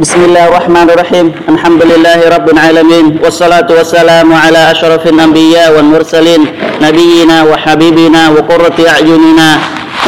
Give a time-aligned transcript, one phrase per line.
[0.00, 6.42] بسم الله الرحمن الرحيم الحمد لله رب العالمين والصلاة والسلام على أشرف الأنبياء والمرسلين
[6.82, 9.48] نبينا وحبيبنا وقرة أعيننا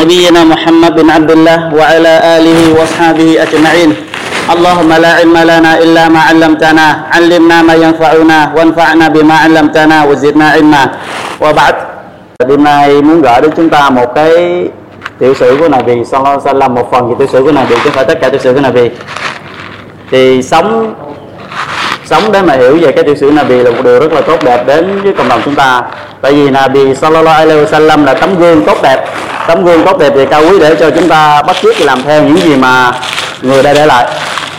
[0.01, 3.91] نبينا محمد بن عبد الله وعلى آله وأصحابه أجمعين
[4.55, 6.87] اللهم لا علم لنا إلا ما علمتنا
[7.17, 10.83] علمنا ما ينفعنا وانفعنا بما علمتنا وزدنا علما
[11.41, 11.75] وبعد
[15.21, 18.05] Đêm sử của Nabi Sallallahu Alaihi Wasallam một phần sử của Nabi chứ không phải
[18.05, 18.91] tất cả sử của Nabi.
[20.11, 20.95] Thì sống
[22.05, 24.45] sống để mà hiểu về cái tiểu sử Nabi là một điều rất là tốt
[24.45, 25.83] đẹp đến với cộng đồng chúng ta.
[26.21, 29.05] Tại vì Nabi Sallallahu Alaihi Wasallam là tấm gương tốt đẹp.
[29.49, 32.23] Tấm gương tốt đẹp về cao quý để cho chúng ta bắt chước làm theo
[32.23, 32.93] những gì mà
[33.43, 34.07] người đã để lại.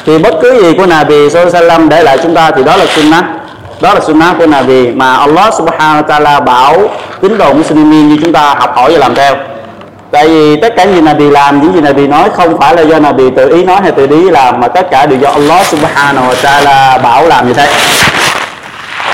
[0.05, 2.77] Thì bất cứ gì của Nabi Sallallahu Alaihi Wasallam để lại chúng ta thì đó
[2.77, 3.25] là sunnah.
[3.81, 6.89] Đó là sunnah của Nabi mà Allah Subhanahu wa Taala bảo
[7.21, 9.35] tín đồ Muslimin như chúng ta học hỏi và làm theo
[10.11, 12.99] tại vì tất cả gì Nabi làm, những gì Nabi nói không phải là do
[12.99, 16.29] Nabi tự ý nói hay tự ý làm, mà tất cả đều do Allah Subhanahu
[16.29, 17.67] wa Taala bảo làm như thế.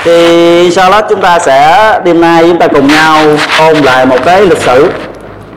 [0.04, 3.18] Thì sau đó chúng ta sẽ đêm nay chúng ta cùng nhau
[3.58, 4.90] ôn lại một cái lịch sử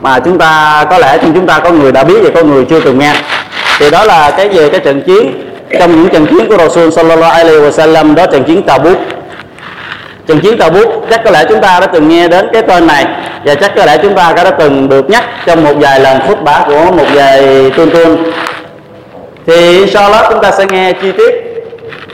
[0.00, 2.64] mà chúng ta, có lẽ trong chúng ta có người đã biết và có người
[2.70, 3.12] chưa từng nghe.
[3.78, 5.32] Thì đó là cái về cái trận chiến,
[5.80, 8.98] trong những trận chiến của Rasul Sallallahu Alaihi Wasallam, đó trận chiến Tabuk
[10.30, 12.86] trận chiến Tàu Bút, chắc có lẽ chúng ta đã từng nghe đến cái tên
[12.86, 13.04] này,
[13.44, 16.42] và chắc có lẽ chúng ta đã từng được nhắc trong một vài lần phút
[16.42, 18.32] bá của một vài tuôn tuôn
[19.46, 21.34] thì sau đó chúng ta sẽ nghe chi tiết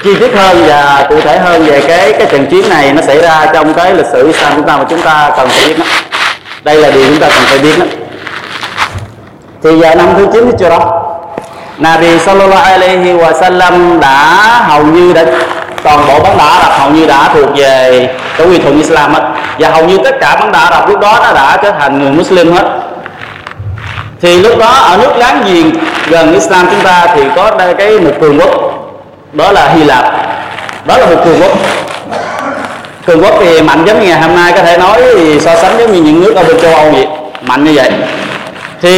[0.04, 3.22] chi tiết hơn và cụ thể hơn về cái cái trận chiến này nó xảy
[3.22, 5.84] ra trong cái lịch sử sao chúng ta mà chúng ta cần phải biết đó.
[6.64, 7.86] đây là điều chúng ta cần phải biết đó.
[9.62, 11.02] thì vào năm thứ 9 chưa đó,
[11.78, 14.24] Nabi Sallallahu Alaihi Wasallam đã
[14.68, 15.24] hầu như đã
[15.86, 19.14] toàn bộ bóng đá Ả Rập hầu như đã thuộc về cái quyền thuận Islam
[19.14, 19.22] hết.
[19.58, 21.98] Và hầu như tất cả bóng đá Ả Rập lúc đó nó đã trở thành
[21.98, 22.64] người Muslim hết.
[24.22, 25.72] Thì lúc đó ở nước láng giềng
[26.08, 28.50] gần Islam chúng ta thì có đây cái một cường quốc,
[29.32, 30.04] đó là Hy Lạp.
[30.84, 31.52] Đó là một cường quốc.
[33.06, 35.78] Cường quốc thì mạnh giống như ngày hôm nay có thể nói thì so sánh
[35.78, 37.06] giống như những nước ở bên châu Âu vậy,
[37.42, 37.90] mạnh như vậy.
[38.82, 38.90] Thì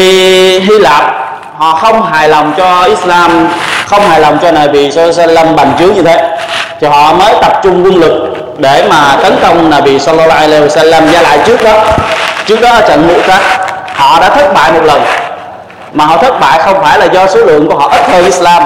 [0.59, 1.18] Hy Lạp
[1.59, 3.49] họ không hài lòng cho Islam,
[3.87, 6.37] không hài lòng cho Nabi Sallallahu bành trướng như thế.
[6.81, 8.13] Thì họ mới tập trung quân lực
[8.59, 11.01] để mà tấn công Nabi Sallallahu Alaihi Wasallam.
[11.13, 11.73] Và lại trước đó
[12.47, 13.41] trước đó ở trận Mu'tah
[13.95, 15.03] họ đã thất bại một lần.
[15.93, 18.63] Mà họ thất bại không phải là do số lượng của họ ít hơn Islam,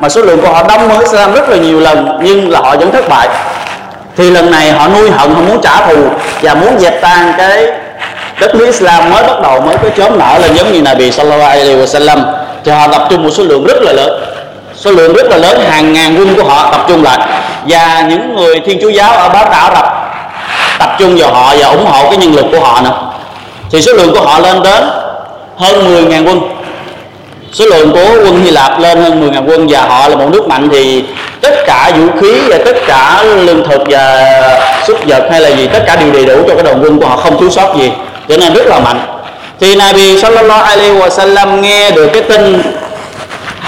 [0.00, 2.76] mà số lượng của họ đông hơn Islam rất là nhiều lần, nhưng là họ
[2.76, 3.28] vẫn thất bại.
[4.16, 5.96] Thì lần này họ nuôi hận, họ muốn trả thù
[6.42, 7.66] và muốn dẹp tan cái
[8.46, 11.50] đất nước Islam mới bắt đầu mới có chớm nở lên giống như Nabi Sallallahu
[11.50, 12.22] Alaihi Wasallam.
[12.64, 14.24] Thì họ tập trung một số lượng rất là lớn.
[14.74, 17.18] Số lượng rất là lớn, hàng ngàn quân của họ tập trung lại.
[17.68, 19.86] Và những người thiên chúa giáo ở bán đảo Ả Rập
[20.78, 22.98] tập trung vào họ và ủng hộ cái nhân lực của họ nữa.
[23.70, 24.84] Thì số lượng của họ lên đến
[25.56, 26.40] hơn 10.000 quân.
[27.52, 30.48] Số lượng của quân Hy Lạp lên hơn 10.000 quân và họ là một nước
[30.48, 31.04] mạnh thì
[31.40, 34.24] tất cả vũ khí và tất cả lương thực và
[34.86, 37.06] súc vật hay là gì, tất cả đều đầy đủ cho cái đoàn quân của
[37.06, 37.92] họ, không thiếu sót gì
[38.28, 39.00] cho nên rất là mạnh.
[39.60, 42.62] Thì Nabi Sallallahu Alaihi Wasallam nghe được cái tin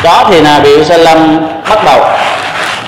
[0.05, 2.01] đó thì Nabi Sallam bắt đầu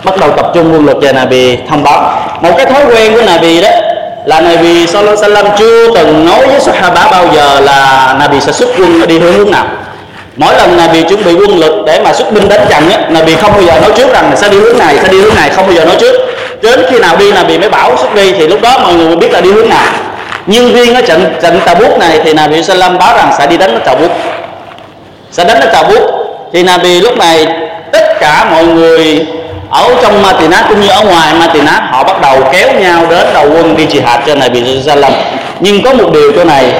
[0.04, 2.22] bắt đầu tập trung quân lực cho Nabi thông báo.
[2.40, 3.68] Một cái thói quen của Nabi đó
[4.24, 8.52] là Nabi Sallallahu Alaihi Wasallam chưa từng nói với Sahaba bao giờ là Nabi sẽ
[8.52, 9.64] xuất quân đi hướng hướng nào.
[10.36, 13.34] Mỗi lần Nabi chuẩn bị quân lực để mà xuất binh đánh trận á, Nabi
[13.34, 15.66] không bao giờ nói trước rằng sẽ đi hướng này, sẽ đi hướng này, không
[15.66, 16.14] bao giờ nói trước.
[16.62, 19.32] Đến khi nào đi Nabi mới bảo xuất đi thì lúc đó mọi người biết
[19.32, 19.92] là đi hướng nào
[20.46, 23.74] nhưng riêng ở trận trận Tabuk này thì Nabi Sallam báo rằng sẽ đi đánh
[23.74, 24.10] ở Tabuk
[25.30, 26.20] sẽ đánh ở Tabuk
[26.52, 27.46] thì Nabi lúc này,
[27.92, 29.26] tất cả mọi người
[29.70, 33.46] ở trong Matinat cũng như ở ngoài Matinat họ bắt đầu kéo nhau đến đầu
[33.54, 35.12] quân đi jihad cho Nabi Sallam.
[35.60, 36.72] Nhưng có một điều chỗ này,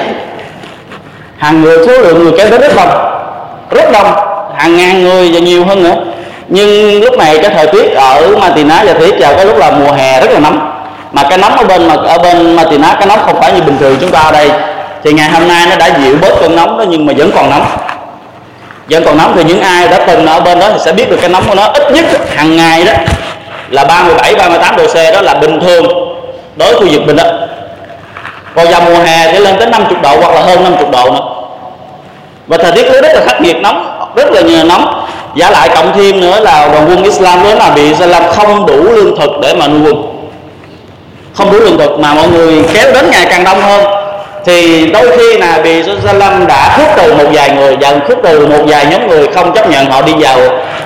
[1.37, 2.89] hàng người, số lượng người kéo đến rất đông.
[3.71, 4.13] Rất đông,
[4.55, 5.95] hàng ngàn người và nhiều hơn nữa.
[6.47, 9.91] Nhưng lúc này cái thời tiết ở Matinat và thiết vào cái lúc là mùa
[9.91, 10.70] hè rất là nóng
[11.11, 13.77] mà cái nóng ở bên mà ở bên Matinat cái nóng không phải như bình
[13.79, 14.49] thường chúng ta ở đây.
[15.03, 17.49] Thì ngày hôm nay nó đã dịu bớt cơn nóng đó, nhưng mà vẫn còn
[17.49, 17.65] nóng.
[18.89, 21.17] Vẫn còn nóng thì những ai đã từng ở bên đó thì sẽ biết được
[21.21, 22.05] cái nóng của nó ít nhất
[22.35, 22.93] hàng ngày đó
[23.69, 25.85] là 37 38 độ C đó là bình thường
[26.55, 27.23] đối với khu vực mình đó.
[28.55, 31.19] Còn vào mùa hè thì lên tới 50 độ hoặc là hơn 50 độ nữa.
[32.47, 35.07] Và thời tiết rất là khắc nghiệt nóng, rất là nhiều nóng.
[35.35, 38.83] Giả lại cộng thêm nữa là đoàn quân Islam đó là bị Islam không đủ
[38.83, 40.10] lương thực để mà nuôi quân
[41.35, 43.85] không đủ lương thực mà mọi người kéo đến ngày càng đông hơn.
[44.45, 48.47] Thì đôi khi là bị Salam đã khước từ một vài người dần khước từ
[48.47, 50.39] một vài nhóm người không chấp nhận họ đi vào,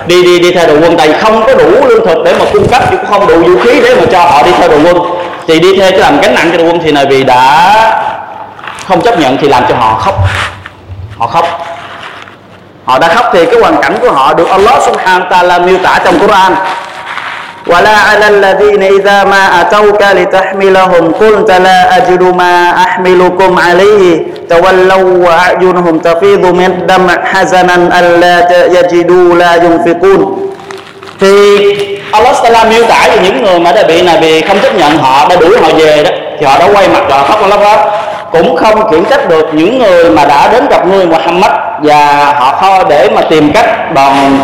[0.07, 0.97] đi đi đi theo đội quân.
[0.97, 3.81] Tại không có đủ lương thực để mà cung cấp cũng không đủ vũ khí
[3.83, 4.97] để mà cho họ đi theo đội quân.
[5.47, 7.75] Thì đi theo cho làm gánh nặng cho đội quân thì này vì đã
[8.87, 10.15] không chấp nhận thì làm cho họ khóc.
[11.17, 11.65] Họ khóc.
[12.85, 15.77] Họ đã khóc thì cái hoàn cảnh của họ được Allah subhanahu wa ta'ala miêu
[15.77, 16.55] tả trong Quran.
[17.66, 25.98] ولا على الذين إذا ما أتوك لتحملهم قلت لا أجد ما أحملكم عليه تولوا وأعينهم
[25.98, 28.36] تفيض من الدمع حزنا ألا
[28.76, 30.50] يجدوا لا ينفقون
[31.20, 31.32] thì
[32.12, 34.98] Allah Taala miêu tả về những người mà đã bị này bị không chấp nhận
[34.98, 37.78] họ đã đuổi họ về đó thì họ đã quay mặt họ khóc lóc hết
[38.32, 41.50] cũng không khiển trách được những người mà đã đến gặp ngươi Muhammad
[41.82, 44.40] và họ kho để mà tìm cách đòn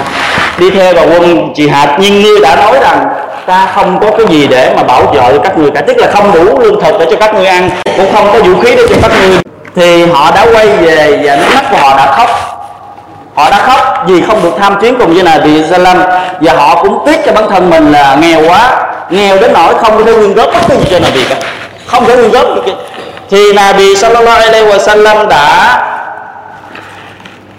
[0.62, 3.06] đi theo vào quân chị hạt nhưng ngươi đã nói rằng
[3.46, 6.32] ta không có cái gì để mà bảo trợ các người cả, tức là không
[6.34, 8.96] đủ lương thực để cho các ngươi ăn, cũng không có vũ khí để cho
[9.02, 9.40] các ngươi
[9.76, 12.30] thì họ đã quay về và nước mắt của họ đã khóc.
[13.36, 15.98] Họ đã khóc vì không được tham chiến cùng với Nabi Salam.
[16.42, 19.98] Và họ cũng tiếc cho bản thân mình là nghèo quá, nghèo đến nỗi không
[19.98, 21.36] có thể quyên góp bất cứ gì cho là cả.
[21.86, 22.64] Không thể quyên góp được
[23.30, 25.78] thì Nabi Sallallahu Alaihi Wasallam đã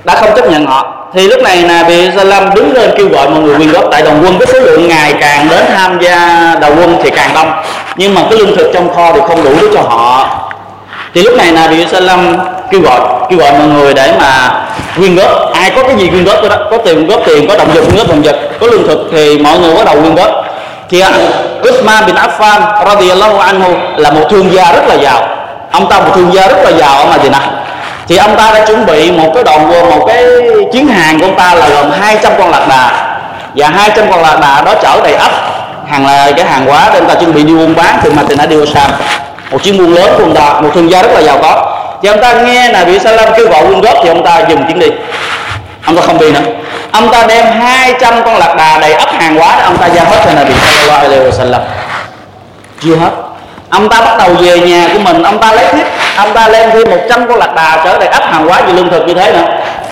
[0.05, 3.29] đã không chấp nhận họ thì lúc này là bị Salam đứng lên kêu gọi
[3.29, 3.85] mọi người quyên góp.
[3.91, 7.31] Tại đoàn quân cái số lượng ngày càng đến tham gia đầu quân thì càng
[7.35, 7.53] đông.
[7.97, 10.29] Nhưng mà cái lương thực trong kho thì không đủ để cho họ.
[11.15, 12.39] Thì lúc này là bị Salam
[12.71, 13.01] kêu gọi
[13.31, 14.61] kêu gọi mọi người để mà
[14.97, 15.53] quyên góp.
[15.53, 17.97] Ai có cái gì quyên góp đó có tiền góp tiền, có động vật quyên
[17.97, 20.31] góp, động vật, có lương thực thì mọi người bắt đầu quyên góp.
[20.91, 21.11] Thì à,
[21.69, 25.29] Uthman bin Affan radiyallahu anhu là một thương gia rất là giàu.
[25.71, 27.43] Ông ta một thương gia rất là giàu ở Madinah
[28.09, 30.25] thì ông ta đã chuẩn bị một cái đoàn quân một cái
[30.73, 32.91] chuyến hàng của ông ta là gồm 200 con lạc đà.
[33.55, 35.31] Và 200 con lạc đà đó chở đầy ấp
[35.87, 38.47] hàng là cái hàng hóa để ông ta chuẩn bị đi buôn bán từ đã
[38.47, 38.91] đi Sam
[39.53, 41.79] một chuyến buôn lớn của ông ta, một thương gia rất là giàu có.
[42.03, 44.65] Thì ông ta nghe là bị Salam kêu gọi quyên góp, thì ông ta dừng
[44.67, 44.89] chuyến đi.
[45.87, 46.41] Ông ta không đi nữa.
[46.93, 50.05] Ông ta đem 200 con lạc đà đầy ấp hàng hóa đó ông ta giao
[50.05, 51.61] hết cho Nabi Sallallahu Alaihi Wasallam.
[52.81, 53.11] Chưa hết
[53.73, 55.87] ông ta bắt đầu về nhà của mình ông ta lấy tiếp
[56.17, 58.91] ông ta lên thêm 100 con lạc đà chở đầy ấp hàng hóa về lương
[58.91, 59.47] thực như thế nữa.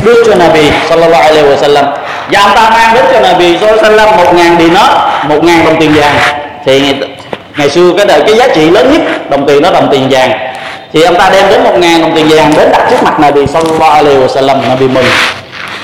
[0.05, 1.85] Đưa cho Nabi Sallallahu Alaihi Wasallam.
[2.31, 4.91] Và ông ta mang đến cho Nabi Sallallahu Alaihi Wasallam một ngàn dinar
[5.29, 6.15] một ngàn đồng tiền vàng.
[6.65, 6.94] Thì ngày,
[7.56, 10.31] ngày xưa cái đời cái giá trị lớn nhất đồng tiền đó đồng tiền vàng.
[10.93, 13.47] Thì ông ta đem đến một ngàn đồng tiền vàng đến đặt trước mặt Nabi
[13.47, 15.05] Sallallahu Alaihi Wasallam Nabi mừng.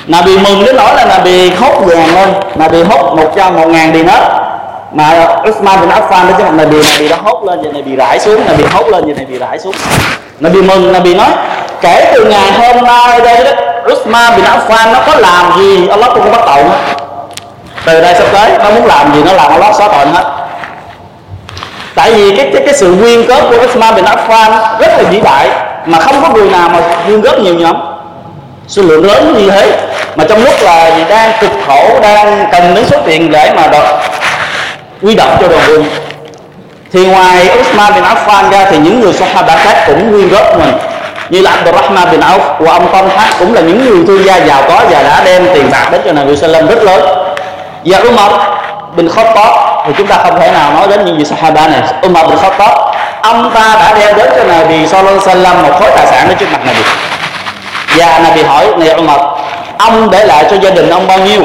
[0.07, 4.07] Nabi mừng đến nỗi là Nabi hốt vàng lên Nabi hốt một trăm một ngàn
[4.07, 4.46] nó
[4.93, 7.97] mà ờ, Usman bin Affan đó chứ mà Nabi Nabi nó hốt lên và Nabi
[7.97, 9.75] rải xuống Nabi hốt lên và Nabi rải xuống.
[10.41, 11.31] Nabi mừng Nabi nói
[11.81, 13.51] kể từ ngày hôm nay đây đó
[13.93, 16.79] Usman bin Affan nó có làm gì Allah cũng bắt tội hết
[17.85, 20.25] từ đây sắp tới nó muốn làm gì nó làm Allah xóa tội hết
[21.95, 25.21] tại vì cái cái, cái sự quyên góp của Usman bin Affan rất là vĩ
[25.21, 25.49] đại
[25.87, 27.77] mà không có người nào mà quyên góp nhiều nhóm.
[28.69, 29.79] Số lượng lớn như thế
[30.17, 33.67] mà trong lúc là gì đang cực khổ đang cần đến số tiền để mà
[33.67, 33.95] đợi
[35.03, 35.85] quy động cho đoàn quân.
[36.93, 40.73] Thì ngoài Uthman bin Affan ra thì những người Sahaba khác cũng quyên góp mình.
[41.31, 44.37] Như là Abdurrahman bin Auf của ông Tom khác cũng là những người thương gia
[44.37, 47.03] giàu có và đã đem tiền bạc đến cho Nabi Sallam rất lớn.
[47.85, 48.33] Và Umar
[48.97, 49.49] bin Khattab,
[49.87, 51.81] thì chúng ta không thể nào nói đến những vị Sahaba này.
[52.03, 52.79] Umar bin Khattab,
[53.23, 56.47] ông ta đã đem đến cho Nabi vì Alaihi một khối tài sản đến trước
[56.53, 56.81] mặt Nabi.
[57.97, 59.21] Và Nabi hỏi, này Umar,
[59.79, 61.43] ông để lại cho gia đình ông bao nhiêu?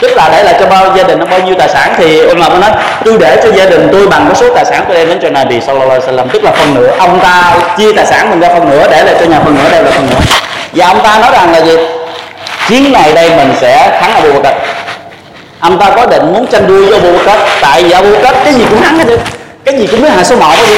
[0.00, 2.40] Tức là để lại cho bao gia đình nó bao nhiêu tài sản thì ông
[2.40, 2.70] làm nói,
[3.04, 5.28] tôi để cho gia đình tôi bằng cái số tài sản tôi đem đến cho
[5.30, 6.28] này bị sau sallallahu alaihi wasallam.
[6.32, 9.14] Tức là phần nửa, ông ta chia tài sản mình ra phần nửa, để lại
[9.20, 10.20] cho nhà phần nửa đây là phần nửa.
[10.72, 11.76] Và ông ta nói rằng là gì?
[12.68, 14.56] Chiến này đây mình sẽ thắng Abu Bakr.
[15.60, 18.54] Ông ta có định muốn tranh đua với Abu Bakr, tại vì Abu Bakr cái
[18.54, 19.20] gì cũng thắng hết được
[19.64, 20.76] cái gì cũng biết hạ số một hết đi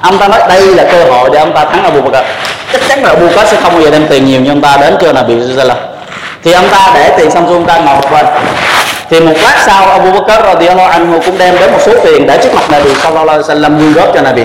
[0.00, 2.26] ông ta nói đây là cơ hội để ông ta thắng Abu Bakr.
[2.72, 4.76] Chắc chắn là Abu Bakr sẽ không bao giờ đem tiền nhiều như ông ta
[4.80, 5.97] đến cho là sallallahu alaihi
[6.44, 8.26] thì ông ta để tiền xong xuông ta ngồi một bên.
[9.10, 12.38] Thì một lát sau, Abu Bakr radiallahu anhu cũng đem đến một số tiền để
[12.42, 14.42] trước mặt Nabi sallallahu alaihi wasallam quyên góp cho Nabi.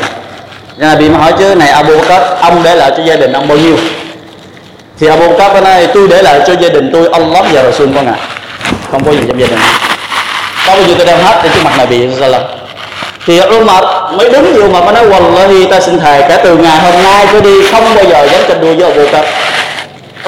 [0.78, 3.58] Nabi mà hỏi chứ, này Abu Bakr, ông để lại cho gia đình ông bao
[3.58, 3.76] nhiêu?
[5.00, 8.08] Thì Abu Bakr nói tôi để lại cho gia đình tôi Allah và Rasul con
[8.08, 8.16] ạ.
[8.92, 9.60] Không có gì trong gia đình.
[10.68, 12.44] Có bao nhiêu tôi đem hết để trước mặt Nabi sallallahu
[13.28, 16.78] thì Umar mới đứng vô mà mới nói, Wallahi, ta xin thề, kể từ ngày
[16.78, 19.28] hôm nay tôi đi, không bao giờ dám tranh đua với Abu Bakr.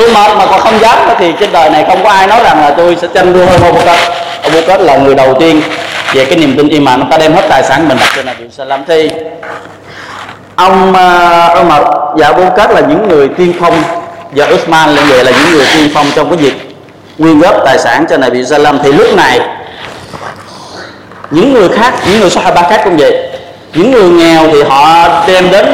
[0.04, 2.72] Umar mà còn không dám thì trên đời này không có ai nói rằng là
[2.78, 4.12] tôi sẽ tranh đua hơn Abu Bakr
[4.44, 5.62] Abu Bakr là người đầu tiên
[6.14, 7.00] về cái niềm tin iman.
[7.00, 9.10] Ông ta đem hết tài sản mình đặt cho Nabi Sallam thì
[10.56, 11.84] ông uh, Umar
[12.16, 13.84] và Abu Bakr là những người tiên phong
[14.32, 16.76] và Uthman lên về là những người tiên phong trong cái việc
[17.18, 19.40] quyên góp tài sản cho Nabi Sallam thì lúc này
[21.32, 23.30] những người khác những người Sahaba khác cũng vậy.
[23.74, 25.66] Những người nghèo thì họ đem đến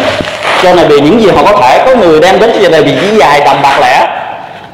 [0.64, 2.94] cho này vì những gì họ có thể, có người đem đến cho này vì
[3.02, 4.08] chỉ dài đầm bạc lẻ,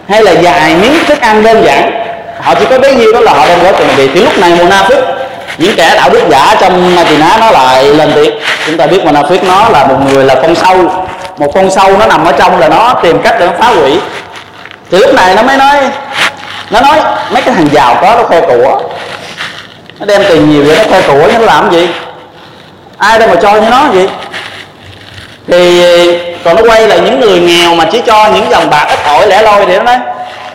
[0.10, 1.92] hay là dài miếng thức ăn đơn giản.
[2.42, 4.38] Họ chỉ có bấy nhiêu đó là họ đem đến cho này vì thì lúc
[4.38, 5.02] này Munafik
[5.58, 8.40] những kẻ đạo đức giả trong Madinah nó lại lên tiếng.
[8.66, 10.76] Chúng ta biết Munafik nó là một người là con sâu.
[11.38, 14.00] Một con sâu nó nằm ở trong là nó tìm cách để nó phá hủy.
[14.92, 15.76] Thì lúc này nó mới nói,
[16.70, 16.98] nó nói
[17.32, 18.82] mấy cái thằng giàu có nó khoe của.
[20.00, 21.88] Nó đem tiền nhiều vậy nó khoe của, nó làm gì?
[22.98, 24.10] Ai đâu mà cho như nó vậy
[25.48, 26.14] thì ờ,
[26.44, 29.28] còn nó quay là những người nghèo mà chỉ cho những dòng bạc ít ỏi
[29.28, 29.98] lẻ loi thì nó nói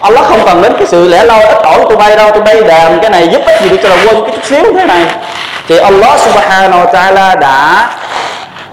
[0.01, 2.43] Allah không cần đến cái sự lẻ loi ít ỏi của tôi bay đâu tôi
[2.43, 4.85] bay đàm cái này giúp ích gì được cho là quân cái chút xíu thế
[4.85, 5.05] này.
[5.69, 7.89] Thì Allah subhanahu wa ta'ala đã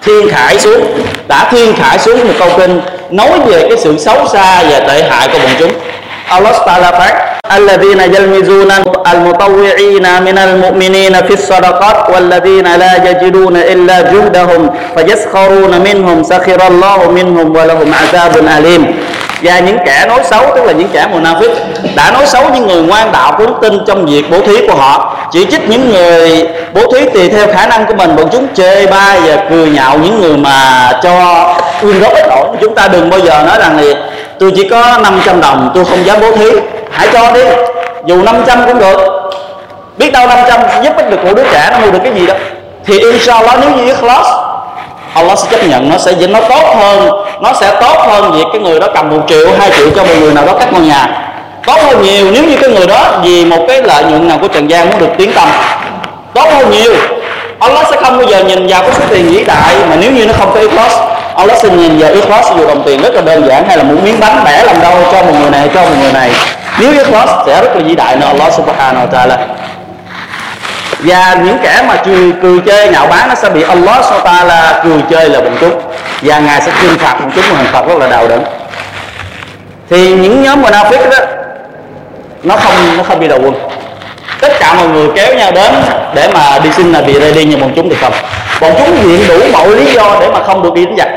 [0.01, 0.81] thiên khải xuống,
[1.27, 5.09] đã thiên khải xuống một câu kinh nói về cái sự xấu xa và tệ
[5.09, 5.71] hại của bọn chúng.
[6.29, 7.13] Allah Taala phán,
[7.49, 16.69] alladhina yalmizuna almutawwi'ina minal mu'minina fis sadaqat walladhina la yajiduna illa juhdahum fayaskharuna minhum sakhira
[16.69, 18.85] Allahu minhum wa lahum azabun alim.
[19.41, 21.49] Và những kẻ nói xấu, tức là những kẻ munafik
[21.95, 25.17] đã nói xấu những người ngoan đạo đức tin trong việc bố thí của họ.
[25.31, 28.85] Chỉ trích những người bố thí tùy theo khả năng của mình, bọn chúng chê
[28.85, 31.45] bai và cười nhạo những người mà cho
[31.81, 32.45] quyên góp ít ỏi.
[32.61, 33.93] Chúng ta đừng bao giờ nói rằng thì
[34.39, 36.49] tôi chỉ có 500 đồng, tôi không dám bố thí.
[36.91, 37.41] Hãy cho đi.
[38.05, 38.97] Dù 500 cũng được.
[39.97, 42.33] Biết đâu 500 giúp ích được một đứa trẻ nó mua được cái gì đó.
[42.85, 44.27] Thì inshallah, nếu như ikhlas
[45.13, 45.89] Allah sẽ chấp nhận.
[45.89, 47.09] Nó sẽ nó tốt hơn.
[47.41, 50.13] Nó sẽ tốt hơn việc cái người đó cầm một triệu, hai triệu cho một
[50.19, 51.07] người nào đó cắt ngôi nhà.
[51.65, 52.31] Tốt hơn nhiều.
[52.31, 54.99] Nếu như cái người đó vì một cái lợi nhuận nào của trần gian muốn
[54.99, 55.47] được tiến tâm.
[56.33, 56.93] Tốt hơn nhiều.
[57.59, 60.25] Allah sẽ không bao giờ nhìn vào cái số tiền vĩ đại mà nếu như
[60.25, 60.99] nó không có ikhlas
[61.39, 63.95] Allah xin nhìn vào ikhlas dù đồng tiền rất là đơn giản hay là một
[64.03, 66.31] miếng bánh bẻ làm đâu cho một người này cho một người này.
[66.79, 69.37] Nếu ikhlas sẽ rất là vĩ đại nữa Allah subhanahu wa ta'ala.
[70.99, 74.81] Và những kẻ mà cười, cười chơi nhạo báng nó sẽ bị Allah ta là
[74.83, 75.81] cười chơi là bọn chúng.
[76.21, 78.43] Và ngài sẽ trừng phạt bọn chúng một hình phạt rất là đau đớn.
[79.89, 81.17] Thì những nhóm munafik đó
[82.43, 83.53] nó không nó không đi đầu quân.
[84.41, 85.73] Tất cả mọi người kéo nhau đến
[86.13, 88.13] để mà đi xin là bị ready như bọn chúng thì không.
[88.61, 91.07] Bọn chúng viện đủ mọi lý do để mà không được đi đánh giặc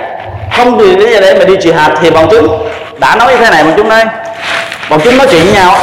[0.56, 2.68] không vì lý do để mà đi trị hạt thì bọn chúng
[2.98, 4.04] đã nói như thế này bọn chúng đây,
[4.90, 5.74] bọn chúng nói chuyện với nhau.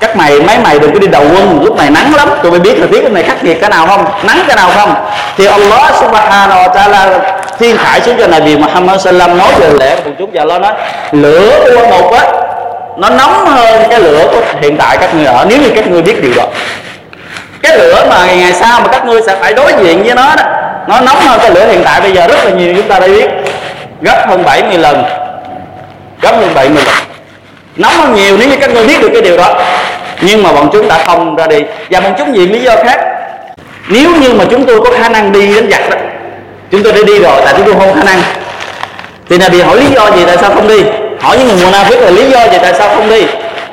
[0.00, 2.28] Các mày mấy mày đừng có đi đầu quân lúc này nắng lắm.
[2.42, 4.04] Tụi mày biết thời tiết lúc này khắc nghiệt cái nào không?
[4.22, 4.94] Nắng cái nào không?
[5.36, 7.18] Thì Allah subhanahu wa ta'ala
[7.58, 10.30] thiên khải xuống cho Nabi Muhammad sallam nói về lễ của chúng.
[10.32, 10.72] Và lo nói
[11.12, 12.24] lửa của một á
[12.96, 16.02] nó nóng hơn cái lửa của hiện tại các người ở nếu như các ngươi
[16.02, 16.44] biết điều đó.
[17.62, 20.36] Cái lửa mà ngày, ngày sau mà các ngươi sẽ phải đối diện với nó
[20.36, 20.42] đó
[20.86, 23.06] nó nóng hơn cái lửa hiện tại bây giờ rất là nhiều chúng ta đã
[23.06, 23.28] biết
[24.02, 25.04] gấp hơn 70 lần.
[26.22, 26.94] Gấp hơn 70 lần.
[27.76, 29.54] Nóng hơn nhiều nếu như các ngươi biết được cái điều đó.
[30.20, 31.58] Nhưng mà bọn chúng đã không ra đi.
[31.90, 33.00] Và bọn chúng vì lý do khác.
[33.88, 35.96] Nếu như mà chúng tôi có khả năng đi đến giặc đó,
[36.70, 38.20] chúng tôi đã đi rồi, tại chúng tôi không khả năng.
[39.28, 40.82] Thì là bị hỏi lý do gì tại sao không đi?
[41.20, 43.26] Hỏi những người munafik là lý do gì tại sao không đi.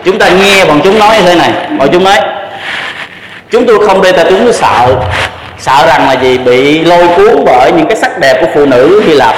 [0.06, 1.52] Chúng ta nghe bọn chúng nói như thế này.
[1.78, 2.18] Bọn chúng nói,
[3.50, 4.96] chúng tôi không đi tại chúng tôi sợ.
[5.60, 9.04] Sợ rằng là gì bị lôi cuốn bởi những cái sắc đẹp của phụ nữ
[9.06, 9.36] Hy Lạp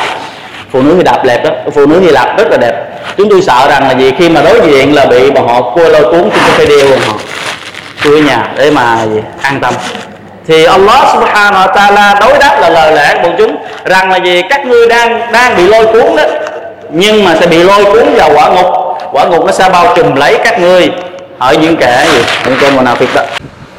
[0.74, 2.74] phụ nữ Hy Lạp đẹp đó phụ nữ Hy Lạp rất là đẹp.
[3.18, 5.90] Chúng tôi sợ rằng là gì khi mà đối diện là bị bọn họ cua
[5.90, 7.14] lôi cuốn chúng tôi phải đeo bọn họ
[8.04, 9.74] cua nhà để mà gì, an tâm.
[10.48, 14.42] Thì Allah subhanahu wa ta'ala đối đáp là lời lẽ của chúng rằng là gì
[14.50, 16.24] các ngươi đang đang bị lôi cuốn đó,
[16.90, 18.66] nhưng mà sẽ bị lôi cuốn vào quả ngục.
[19.12, 20.92] Quả ngục nó sẽ bao trùm lấy các ngươi
[21.38, 22.20] ở những kẻ gì?
[22.46, 23.22] Những con munafik đó.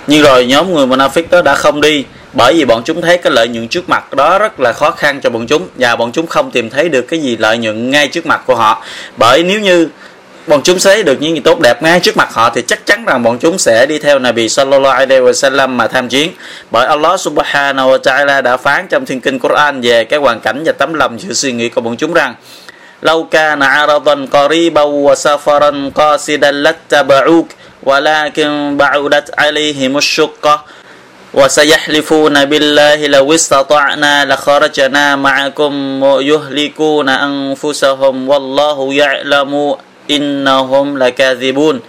[0.06, 3.33] Nhưng rồi nhóm người munafik đó đã không đi bởi vì bọn chúng thấy cái
[3.33, 6.27] lợi nhuận trước mặt đó rất là khó khăn cho bọn chúng và bọn chúng
[6.27, 8.83] không tìm thấy được cái gì lợi nhuận ngay trước mặt của họ
[9.17, 9.89] bởi nếu như
[10.47, 13.05] bọn chúng thấy được những gì tốt đẹp ngay trước mặt họ thì chắc chắn
[13.05, 16.31] rằng bọn chúng sẽ đi theo Nabi Sallallahu Alaihi Wasallam mà tham chiến
[16.71, 20.63] bởi Allah Subhanahu Wa Taala đã phán trong thiên kinh Quran về cái hoàn cảnh
[20.65, 22.35] và tấm lòng sự suy nghĩ của bọn chúng rằng
[23.01, 27.47] لو كان عرضا قريبا وسفرا قاصدا لاتبعوك
[27.83, 30.65] ولكن بعدت عليهم الشقة
[31.33, 35.73] وسيحلفون بالله لو استطعنا لخرجنا معكم
[36.31, 39.75] يهلكون أنفسهم والله يعلم
[40.09, 41.79] إنهم لكاذبون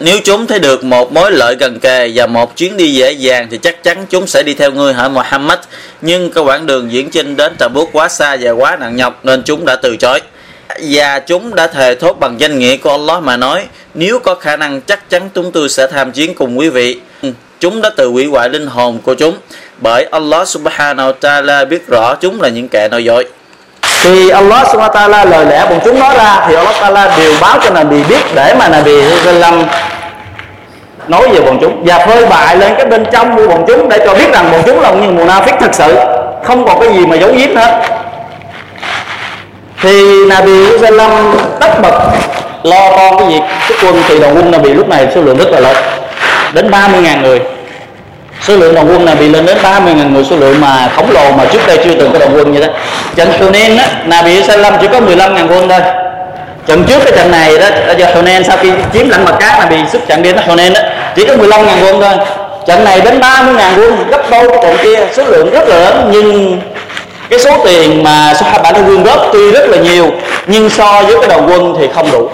[0.00, 3.48] nếu chúng thấy được một mối lợi gần kề và một chuyến đi dễ dàng
[3.50, 5.58] thì chắc chắn chúng sẽ đi theo ngươi hỡi Muhammad
[6.02, 9.42] nhưng cái quãng đường diễn chinh đến Tabuk quá xa và quá nặng nhọc nên
[9.42, 10.20] chúng đã từ chối
[10.80, 14.56] và chúng đã thề thốt bằng danh nghĩa của Allah mà nói nếu có khả
[14.56, 17.00] năng chắc chắn chúng tôi sẽ tham chiến cùng quý vị
[17.59, 19.33] chúng đã tự hủy hoại linh hồn của chúng,
[19.77, 23.25] bởi Allah subhanahu wa ta'ala biết rõ chúng là những kẻ nói dối.
[24.03, 27.33] Thì Allah subhanahu wa ta'ala lời lẽ bọn chúng nói ra, thì Allah ta'ala đều
[27.41, 29.63] báo cho Nabi biết để mà Nabi Sallam
[31.07, 31.83] nói về bọn chúng.
[31.85, 34.61] Và phơi bại lên cái bên trong của bọn chúng để cho biết rằng bọn
[34.65, 35.95] chúng là những munafik thật sự,
[36.43, 37.81] không còn cái gì mà giấu giếm hết.
[39.81, 41.11] Thì Nabi Sallam
[41.59, 41.99] tất bật
[42.63, 45.49] lo con cái việc cái quân thì đoàn quân Nabi lúc này số lượng rất
[45.49, 45.75] là lớn
[46.55, 47.39] đến 30.000 người.
[48.41, 51.31] Số lượng đồng quân này bị lên đến 30.000 người, số lượng mà khổng lồ
[51.31, 52.69] mà trước đây chưa từng có đồng quân như thế
[53.15, 55.79] trận Hunain á, Nabi Sallam chỉ có 15.000 quân thôi.
[56.67, 59.59] Trận trước cái trận này đó, ở giờ Hunain sau khi chiếm lãnh mặt Cát
[59.59, 60.79] là bị xuất trận đi đến Hunain đó
[61.15, 62.25] chỉ có 15.000 quân thôi.
[62.67, 66.09] Trận này đến 30.000 quân, gấp đôi cái trận kia, số lượng rất là lớn,
[66.11, 66.59] nhưng
[67.29, 70.11] cái số tiền mà Sahaba đã quyên góp tuy rất là nhiều,
[70.47, 72.29] nhưng so với cái đồng quân thì không đủ.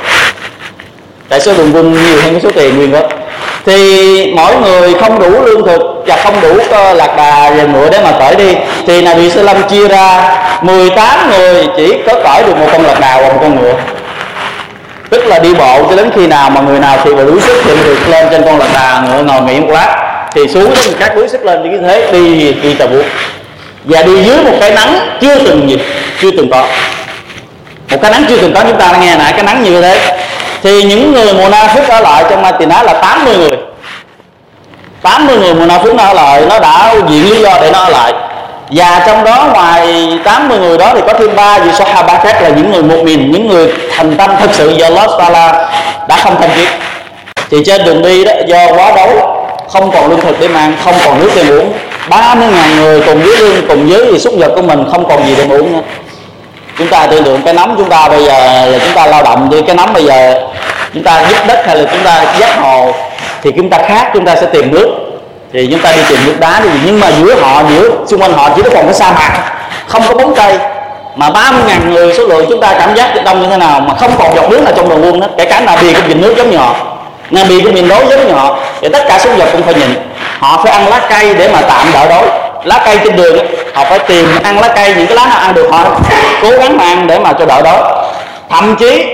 [1.29, 3.20] Tại số đồng quân nhiều hơn cái số tiền quyên góp?
[3.65, 6.57] Thì mỗi người không đủ lương thực và không đủ
[6.93, 8.55] lạc đà và ngựa để mà cởi đi.
[8.87, 13.13] Thì Nabi lâm chia ra 18 người chỉ có cởi được một con lạc đà
[13.13, 13.73] hoặc một con ngựa.
[15.09, 17.71] Tức là đi bộ cho đến khi nào mà người nào thì đuối sức thì
[17.85, 19.97] được lên trên con lạc đà ngựa ngồi nghỉ một lát.
[20.35, 23.05] Thì xuống các đuối sức lên như thế, đi đi tà buộc
[23.83, 25.77] và đi dưới một cái nắng chưa từng gì,
[26.21, 26.63] chưa từng có.
[27.91, 30.17] Một cái nắng chưa từng có, chúng ta đã nghe nãy, cái nắng như thế
[30.63, 33.57] thì những người mùa na phước ở lại trong Madinah là 80 người
[35.01, 35.53] 80 người.
[35.53, 38.13] Mùa na phước nó ở lại, nó đã diện lý do để nó ở lại.
[38.69, 42.49] Và trong đó ngoài 80 người đó thì có thêm ba vị Sahaba khác là
[42.49, 45.69] những người một mình những người thành tâm thực sự do Allah Taala
[46.07, 46.67] đã không thành chiến
[47.49, 49.37] thì trên đường đi đó, do quá đấu
[49.69, 51.73] không còn lương thực để mang, không còn nước để uống.
[52.09, 55.25] 30 ngàn người cùng với lương, cùng với thì xúc vật của mình, không còn
[55.27, 55.81] gì để uống nữa
[56.81, 59.49] chúng ta tưởng tượng cái nấm chúng ta bây giờ là chúng ta lao động
[59.49, 60.33] như cái nấm bây giờ
[60.93, 62.93] chúng ta giúp đất hay là chúng ta dắt hồ
[63.43, 64.87] thì chúng ta khác, chúng ta sẽ tìm nước.
[65.53, 66.69] Thì chúng ta đi tìm nước đá đi.
[66.85, 69.31] Nhưng mà giữa họ, giữa xung quanh họ chỉ có còn cái sa mạc,
[69.87, 70.57] không có bóng cây.
[71.15, 73.93] Mà 30 ngàn người số lượng chúng ta cảm giác đông như thế nào mà
[73.93, 76.21] không còn giọt nước nào trong đầu quân hết kể cả là bì cũng nhìn
[76.21, 76.75] nước giống như họ.
[77.29, 78.57] Nga bì cũng nhìn đói giống như họ.
[78.81, 80.09] Thì tất cả số vật cũng phải nhìn.
[80.39, 82.23] Họ phải ăn lá cây để mà tạm đỡ đói
[82.63, 83.37] lá cây trên đường
[83.73, 85.79] họ phải tìm ăn lá cây, những cái lá nào ăn được họ
[86.41, 87.81] cố gắng mà ăn để mà cho đỡ đói.
[88.49, 89.05] Thậm chí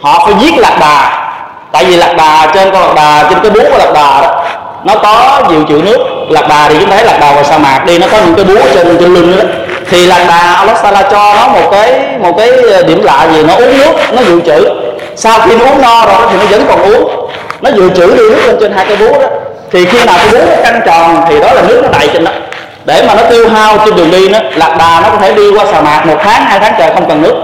[0.00, 1.30] họ phải giết lạc đà,
[1.72, 4.44] tại vì lạc đà trên con lạc đà, trên cái bú của lạc đà đó,
[4.84, 5.98] nó có nhiều chịu nước.
[6.30, 8.44] Lạc đà thì chúng thấy lạc đà vào sa mạc đi, nó có những cái
[8.44, 9.44] búa trên trên lưng đó.
[9.90, 12.50] Thì lạc đà Allah cho nó một cái một cái
[12.86, 14.68] điểm lạ gì, nó uống nước, nó dự trữ.
[15.16, 17.30] Sau khi nó uống no rồi thì nó vẫn còn uống.
[17.60, 19.28] Nó dự trữ đi nước lên trên hai cái búa đó.
[19.72, 22.24] Thì khi nào cái búa nó căng tròn thì đó là nước nó đầy trên
[22.24, 22.30] đó
[22.88, 25.50] để mà nó tiêu hao trên đường đi nó, lạc đà nó có thể đi
[25.50, 27.34] qua sa mạc một tháng, hai tháng trời không cần nước.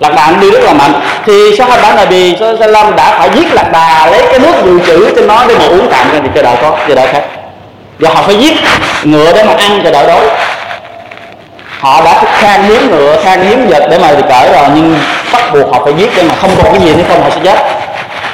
[0.00, 0.92] Lạc đà nó đi rất là mạnh.
[1.26, 5.26] Thì Sahabat Nabi lâm đã phải giết lạc đà, lấy cái nước dự trữ trên
[5.26, 7.22] nó để mà uống tạm thì chờ đợi có chờ đợi khác.
[7.98, 8.52] Và họ phải giết
[9.02, 10.20] ngựa để mà ăn chờ đợi đói.
[11.80, 14.98] Họ đã khan hiếm ngựa, khan hiếm vật để mà thì cởi rồi, nhưng
[15.32, 17.40] bắt buộc họ phải giết để mà không còn cái gì nữa, không, họ sẽ
[17.44, 17.58] chết.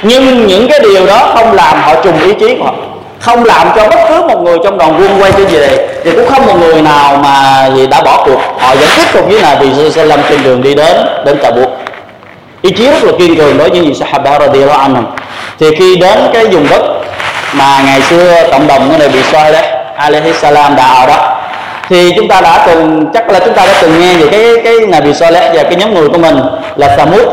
[0.02, 2.72] Nhưng những cái điều đó không làm họ trùng ý chí của họ
[3.20, 6.28] không làm cho bất cứ một người trong đoàn quân quay trở về thì cũng
[6.28, 8.40] không một người nào mà gì đã bỏ cuộc.
[8.58, 11.70] Họ vẫn tiếp tục với Nabi Sallam trên đường đi đến đến Tà Buộc
[12.62, 15.04] ý chí rất là kiên cường đối với những Sahaba anh anhum.
[15.58, 16.82] Thì khi đến cái vùng đất
[17.52, 21.40] mà ngày xưa cộng đồng người này bị Sallallahu đấy alaihi salam đã ở đó,
[21.88, 24.74] thì chúng ta đã từng, chắc là chúng ta đã từng nghe về cái cái
[24.88, 26.40] Nabi Saleh và cái nhóm người của mình
[26.76, 27.26] là Samud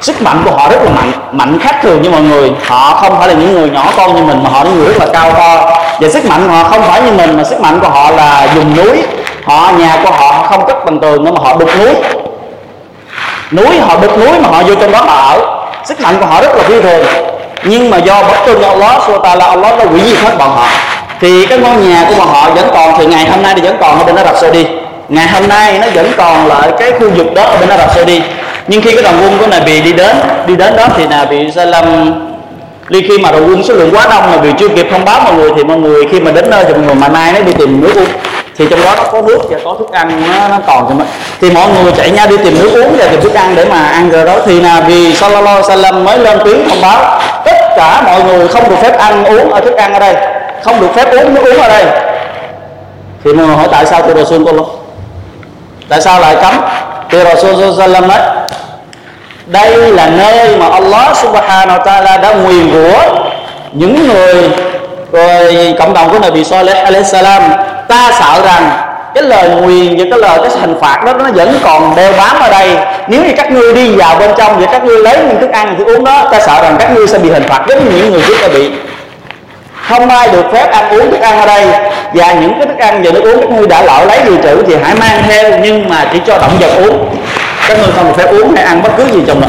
[0.00, 2.52] sức mạnh của họ rất là mạnh mạnh khác thường như mọi người.
[2.66, 4.92] Họ không phải là những người nhỏ con như mình, mà họ là những người
[4.92, 5.70] rất là cao to.
[6.00, 8.48] Và sức mạnh của họ không phải như mình, mà sức mạnh của họ là
[8.54, 9.02] dùng núi.
[9.44, 11.94] Họ, nhà của họ không cất bằng tường nhưng mà họ đục núi.
[13.50, 15.40] Núi, họ đục núi mà họ vô trong đó họ ở.
[15.84, 17.06] Sức mạnh của họ rất là phi thường.
[17.64, 20.66] Nhưng mà do bất tuân Allah subhanahu là Allah đã quỷ diệt hết bọn họ.
[21.20, 23.76] Thì cái ngôi nhà của bọn họ vẫn còn, thì ngày hôm nay thì vẫn
[23.80, 24.66] còn ở bên Ả Rập Saudi.
[25.08, 27.94] Ngày hôm nay nó vẫn còn lại cái khu vực đó ở bên Ả Rập
[27.94, 28.22] Saudi
[28.68, 32.12] nhưng khi cái đoàn quân của Nabi đi đến đi đến đó thì Nabi Salam
[32.88, 35.20] Ly khi mà đoàn quân số lượng quá đông mà vì chưa kịp thông báo
[35.20, 37.40] mọi người thì mọi người khi mà đến nơi thì mọi người mà nay nó
[37.40, 38.08] đi tìm nước uống.
[38.56, 41.06] Thì trong đó nó có nước và có thức ăn nó, nó còn cho mình.
[41.40, 43.84] Thì mọi người chạy nhau đi tìm nước uống và tìm thức ăn để mà
[43.84, 44.36] ăn rồi đó.
[44.46, 48.70] Thì là vì Sallallahu Salam mới lên tiếng thông báo tất cả mọi người không
[48.70, 50.14] được phép ăn uống ở thức ăn ở đây.
[50.62, 51.84] Không được phép uống nước uống ở đây.
[53.24, 54.68] Thì mọi người hỏi tại sao tôi Rasul tôi luôn
[55.88, 56.54] tại sao lại cấm?
[57.10, 58.18] Thì Rasul Sallam nói
[59.46, 63.16] đây là nơi mà Allah subhanahu wa ta'ala đã nguyền rủa
[63.72, 64.50] những người
[65.12, 67.42] rồi cộng đồng của Nabi Saleh alayhi salam
[67.88, 68.70] ta sợ rằng
[69.14, 72.36] cái lời nguyền và cái lời cái hình phạt đó, nó vẫn còn đeo bám
[72.40, 72.70] ở đây.
[73.08, 75.74] Nếu như các ngươi đi vào bên trong và các ngươi lấy những thức ăn
[75.78, 78.12] thức uống đó, ta sợ rằng các ngươi sẽ bị hình phạt giống như những
[78.12, 78.70] người trước đã bị.
[79.88, 81.66] Không ai được phép ăn uống thức ăn ở đây.
[82.14, 84.62] Và những cái thức ăn và nước uống các ngươi đã lỡ lấy dự trữ
[84.66, 87.08] thì hãy mang theo, nhưng mà chỉ cho động vật uống
[87.68, 89.48] các ngươi không được phép uống hay ăn bất cứ gì trong đó.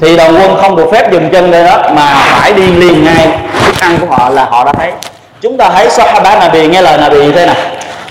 [0.00, 3.28] Thì đoàn quân không được phép dừng chân đây đó, mà phải đi liền ngay.
[3.64, 4.92] Thức ăn của họ là họ đã thấy.
[5.40, 7.54] Chúng ta thấy Sahaba Nabi, nghe lời Nabi như thế nào?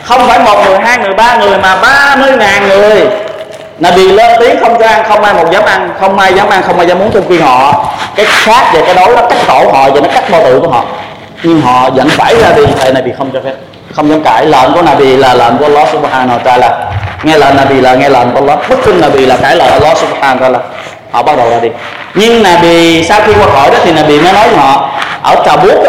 [0.03, 3.07] Không phải một người, hai người, ba người, mà ba mươi ngàn người.
[3.79, 6.63] Nabi lên tiếng không cho ăn, không ai một dám ăn, không ai dám ăn,
[6.63, 7.85] không ai dám muốn trong khi họ.
[8.15, 10.69] Cái khác về cái đối nó cắt cổ họ và nó cắt bao tử của
[10.69, 10.83] họ.
[11.43, 13.53] Nhưng họ vẫn phải ra đi thầy này bị không cho phép.
[13.93, 14.45] Không dám cãi.
[14.45, 16.69] Lệnh của Nabi là lệnh của Allah Subhanahu wa Taala
[17.23, 20.39] nghe lời Nabi là nghe lời, Allah bất tin Nabi là cãi lời Allah subhanahu
[20.39, 20.59] wa ta'ala.
[21.11, 21.69] Họ bắt đầu ra đi.
[22.15, 24.89] Nhưng Nabi sau khi qua khỏi đó thì Nabi mới nói với họ
[25.23, 25.85] ở trà bút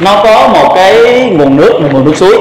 [0.00, 0.94] nó có một cái
[1.32, 2.38] nguồn nước một nguồn nước suối.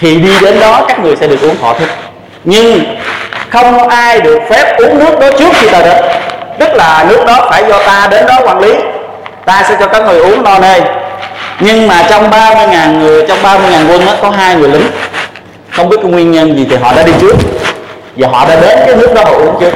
[0.00, 1.88] Thì đi đến đó các người sẽ được uống họ thích
[2.44, 2.96] nhưng
[3.50, 5.96] không ai được phép uống nước đó trước khi ta đến.
[6.58, 8.74] Tức là nước đó phải do ta đến đó quản lý.
[9.44, 10.80] Ta sẽ cho các người uống no nê.
[11.60, 14.86] Nhưng mà trong 30.000 người trong 30.000 quân đó có hai người lính
[15.78, 17.36] không biết cái nguyên nhân gì thì họ đã đi trước.
[18.16, 19.72] Và họ đã đến cái nước đó họ uống trước.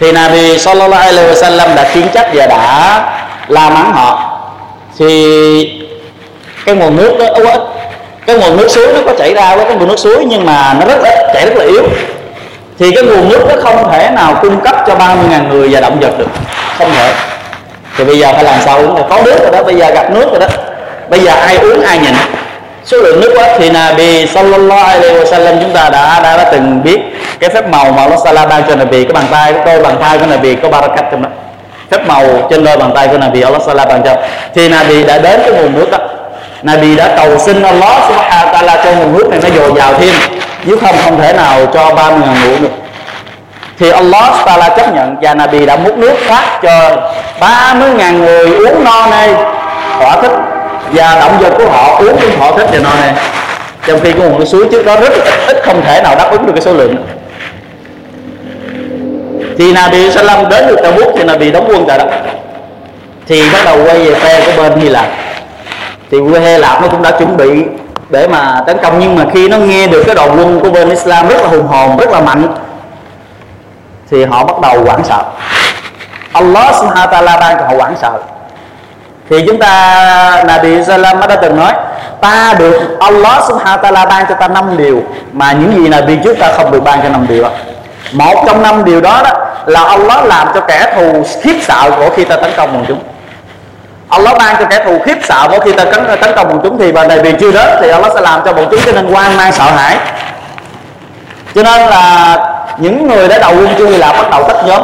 [0.00, 3.00] Thì Nabi Sallallahu Alaihi Wasallam đã kiến trách và đã
[3.48, 4.40] la mắng họ.
[4.98, 5.82] Thì
[6.66, 7.60] cái nguồn nước đó ít
[8.26, 10.74] cái nguồn nước suối nó có chảy ra với cái nguồn nước suối nhưng mà
[10.80, 11.82] nó rất ít, chảy rất là yếu.
[12.78, 16.00] Thì cái nguồn nước nó không thể nào cung cấp cho 30.000 người và động
[16.00, 16.28] vật được.
[16.78, 17.12] Không thể.
[17.96, 19.02] Thì bây giờ phải làm sao uống?
[19.10, 20.46] Có nước rồi đó, bây giờ gặp nước rồi đó.
[21.08, 22.14] Bây giờ ai uống ai nhìn
[22.84, 26.82] số lượng nước quá thì Nabi sallallahu alaihi wasallam chúng ta đã, đã đã từng
[26.82, 26.98] biết
[27.40, 29.96] cái phép màu mà Allah Sala ban cho Nabi cái bàn tay cái tôi bàn
[30.00, 31.28] tay của Nabi có barakat trong đó
[31.90, 34.14] phép màu trên đôi bàn tay của Nabi Allah Sala ban cho.
[34.54, 35.98] Thì Nabi đã đến cái nguồn nước đó.
[36.62, 39.94] Nabi đã cầu xin Allah subhanahu wa ta'ala cho nguồn nước này nó dồi dào
[39.94, 40.14] thêm
[40.64, 42.70] nếu không không thể nào cho 30 ngàn ngủ được.
[43.78, 46.96] Thì Allah Taala chấp nhận và Nabi đã múc nước phát cho
[47.40, 49.34] 30 ngàn người uống no nê
[50.00, 50.32] thỏa thích
[50.92, 53.14] và động vật của họ uống những họ thích và no này,
[53.86, 56.46] trong khi cái nguồn suối trước đó rất ít, ít không thể nào đáp ứng
[56.46, 56.96] được cái số lượng.
[59.58, 62.04] Thì Nabi lâm đến được Tabuk thì Nabi đóng quân tại đó.
[63.26, 65.06] Thì bắt đầu quay về phe của bên Hy Lạp.
[66.10, 67.64] Thì quê Hy Lạp nó cũng đã chuẩn bị
[68.10, 70.90] để mà tấn công nhưng mà khi nó nghe được cái đoàn quân của bên
[70.90, 72.54] Islam rất là hùng hồn rất là mạnh
[74.10, 75.22] thì họ bắt đầu hoảng sợ.
[76.32, 78.12] Allah subhanahu wa ta'ala ban cho họ hoảng sợ
[79.30, 81.72] thì chúng ta Nabi Salam đã từng nói
[82.20, 86.16] ta được Allah subhanahu wa ta'ala ban cho ta năm điều mà những gì Nabi
[86.24, 87.44] trước ta không được ban cho năm điều.
[88.12, 89.30] Một trong năm điều đó, đó
[89.66, 92.98] là Allah làm cho kẻ thù khiếp sợ của khi ta tấn công bọn chúng.
[94.08, 96.78] Allah ban cho kẻ thù khiếp sợ mỗi khi ta tấn, tấn công bọn chúng
[96.78, 99.12] thì bà này vì chưa đến thì Allah sẽ làm cho bọn chúng trở nên
[99.12, 99.96] hoang mang sợ hãi.
[101.54, 102.36] Cho nên là
[102.78, 104.82] những người đã đầu quân chưa là bắt đầu tách nhóm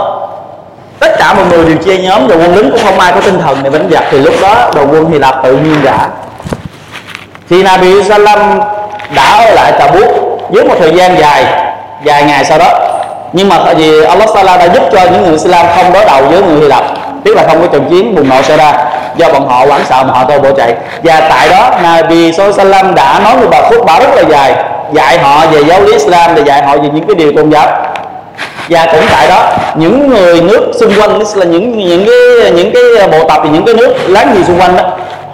[1.00, 3.40] tất cả mọi người đều chia nhóm đội quân lính cũng không ai có tinh
[3.42, 4.04] thần để đánh giặc.
[4.10, 6.08] Thì lúc đó đội quân thì Lạp tự nhiên đã.
[7.50, 8.60] Thì Nabi Salam
[9.14, 10.08] đã ở lại Tabuk
[10.48, 11.44] với một thời gian dài,
[12.04, 12.72] vài ngày sau đó.
[13.32, 16.42] Nhưng mà vì Allah Sala đã giúp cho những người Islam không đối đầu với
[16.42, 16.84] người Hy Lạp,
[17.24, 18.72] tức là không có trận chiến bùng nổ xảy ra,
[19.16, 20.74] do bọn họ hoảng sợ mà họ tôi bỏ chạy.
[21.02, 24.54] Và tại đó, Nabi Sallam đã nói một bài khúc bà rất là dài,
[24.92, 27.66] dạy họ về giáo lý Islam và dạy họ về những cái điều tôn giáo
[28.68, 29.52] và cũng tại đó.
[29.74, 33.64] Những người nước xung quanh là những những cái những cái bộ tập thì những
[33.64, 34.82] cái nước láng giềng xung quanh đó,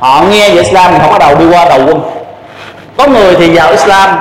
[0.00, 2.00] họ nghe về Islam thì họ bắt đầu đi qua đầu quân.
[2.96, 4.18] Có người thì vào Islam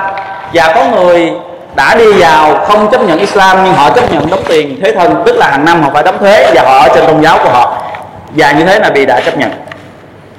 [0.54, 1.30] và có người
[1.74, 5.22] đã đi vào không chấp nhận Islam nhưng họ chấp nhận đóng tiền thế thân,
[5.26, 7.50] tức là hàng năm họ phải đóng thuế và họ ở trên tôn giáo của
[7.50, 7.82] họ.
[8.30, 9.50] Và như thế là bị đã chấp nhận.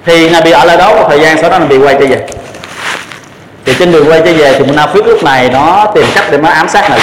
[0.06, 2.06] Thì là bị ở lại đó một thời gian, sau đó là bị quay trở
[2.06, 2.18] về.
[3.66, 6.50] Thì trên đường quay trở về thì Munafik lúc này nó tìm cách để nó
[6.50, 7.00] ám sát này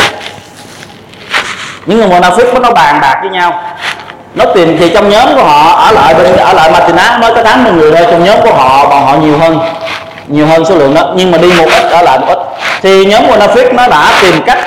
[1.91, 3.63] những người Munafik nó bàn bạc với nhau.
[4.35, 7.43] Nó tìm thì trong nhóm của họ ở lại bên ở lại Matina mới có
[7.43, 9.59] 80 người thôi trong nhóm của họ bọn họ nhiều hơn
[10.27, 11.13] nhiều hơn số lượng đó.
[11.17, 12.39] Nhưng mà đi một ít ở lại một ít.
[12.83, 14.59] Thì nhóm của Nafik nó đã tìm cách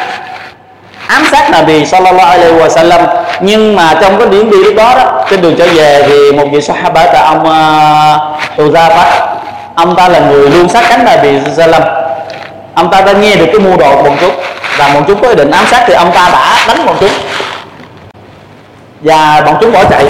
[1.08, 3.06] ám sát Nabi Sallallahu Alaihi Wasallam.
[3.42, 6.46] Nhưng mà trong cái điểm đi lúc đó đó trên đường trở về thì một
[6.52, 8.20] vị Sahaba là ông ờ,
[8.64, 9.06] uh, Uzafat
[9.76, 11.82] ông ta là người luôn sát cánh Nabi Sallam
[12.76, 14.32] ông ta đã nghe được cái mua đồ của bọn chúng
[14.78, 17.10] và bọn chúng có ý định ám sát thì ông ta đã đánh bọn chúng.
[19.02, 20.06] Và bọn chúng bỏ chạy.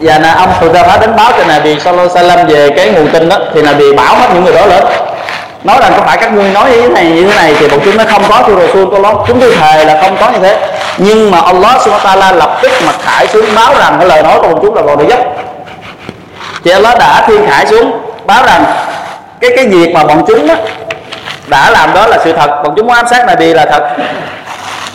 [0.00, 3.28] Và là ông phá đến báo cho Nabi Sallallahu Alaihi Wasallam về cái nguồn tin
[3.28, 4.84] đó thì Nabi bảo hết những người đó lên.
[5.64, 7.80] Nói rằng có phải các ngươi nói như thế này như thế này thì bọn
[7.84, 9.16] chúng nó không có thưa Rasul có lót.
[9.28, 10.68] Chúng tôi thề là không có như thế.
[10.96, 14.22] Nhưng mà Allah subhanahu wa ta'ala lập tức mặt khải xuống báo rằng cái lời
[14.22, 15.20] nói của bọn chúng là còn được dốc
[16.64, 17.92] thì Allah đã thiên khải xuống
[18.26, 18.64] báo rằng
[19.40, 20.54] cái cái việc mà bọn chúng đó,
[21.46, 22.50] đã làm đó là sự thật.
[22.64, 23.82] Bọn chúng muốn ám sát Nabi là thật.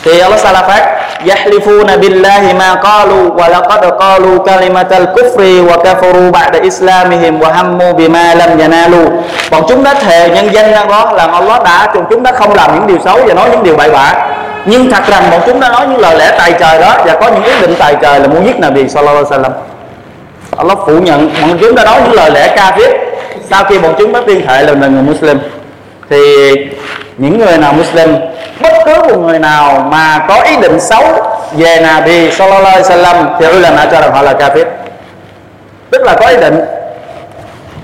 [0.04, 0.86] Thì Allah Sala phát,
[1.26, 7.92] yahlifuna billahi ma qalu wa laqad qalu kalimatal kufri wa kafaru ba'da islamihim wa hammu
[7.92, 9.04] bima lam yanalu.
[9.50, 12.54] Bọn chúng đã thề nhân danh ra đó là Allah đã chúng chúng đã không
[12.54, 14.12] làm những điều xấu và nói những điều bậy bạ.
[14.64, 17.28] Nhưng thật rằng bọn chúng đã nói những lời lẽ tài trời đó và có
[17.28, 19.52] những ý định tài trời là muốn giết Nabi sallallahu alaihi wasallam.
[20.56, 22.90] Allah phủ nhận, bọn chúng đã nói những lời lẽ ca viết
[23.50, 25.38] sau khi bọn chúng đã tuyên thệ là người Muslim
[26.10, 26.20] thì
[27.18, 28.14] những người nào Muslim,
[28.60, 31.02] bất cứ một người nào mà có ý định xấu
[31.52, 34.64] về Nabi Sallallahu Alaihi Wasallam thì ulama cho rằng họ là kafir.
[35.90, 36.60] Tức là có ý định.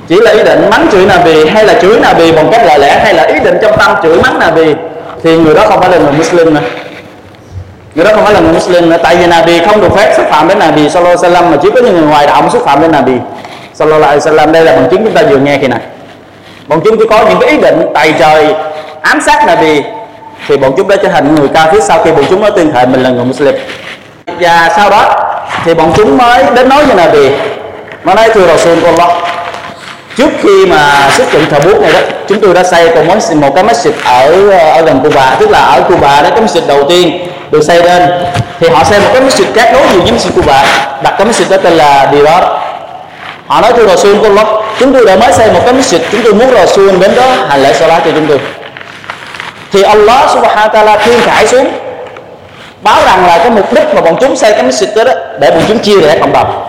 [0.08, 2.98] Chỉ là ý định mắng chửi Nabi hay là chửi Nabi bằng cách lời lẽ
[3.04, 4.74] hay là ý định trong tâm chửi mắng Nabi
[5.22, 6.60] thì người đó không phải là người Muslim nữa.
[7.94, 8.96] Người đó không phải là người Muslim nữa.
[9.02, 11.70] Tại vì Nabi không được phép xúc phạm đến Nabi Sallallahu Alaihi Wasallam mà chỉ
[11.70, 13.12] có những người ngoài đạo mới xúc phạm đến Nabi
[13.74, 14.52] Sallallahu Alaihi Wasallam.
[14.52, 15.80] Đây là bằng chứng chúng ta vừa nghe khi này
[16.66, 18.54] bọn chúng cứ có những cái ý định tày trời,
[19.02, 19.82] ám sát Nabi
[20.48, 22.72] thì bọn chúng đã trở thành người cao phía sau khi bọn chúng nói tuyên
[22.72, 23.54] thệ mình là người Muslim.
[24.40, 25.14] Và sau đó
[25.64, 27.28] thì bọn chúng mới đến nói với Nabi
[28.04, 29.10] mà nói thưa Rasulullah
[30.16, 33.40] trước khi mà xuất trận thờ bút này đó, chúng tôi đã xây một món
[33.40, 36.84] một cái masjid ở ở gần Cuba, tức là ở Cuba đó, cái masjid đầu
[36.88, 38.02] tiên được xây lên.
[38.60, 40.64] Thì họ xây một cái masjid khác đối diện với masjid Cuba,
[41.02, 42.44] đặt cái masjid đó tên là Dirar
[43.54, 44.46] họ nói thưa Rasulullah
[44.80, 45.98] chúng tôi đã mới xây một cái masjid.
[46.12, 48.38] Chúng tôi muốn Rasul đến đó hành lễ salat cho chúng tôi.
[49.72, 51.66] Thì Allah subhanahu wa ta'ala thiên khải xuống
[52.82, 55.50] báo rằng là cái mục đích mà bọn chúng xây cái masjid đó, đó để
[55.50, 56.64] bọn chúng chia rẽ cộng đồng.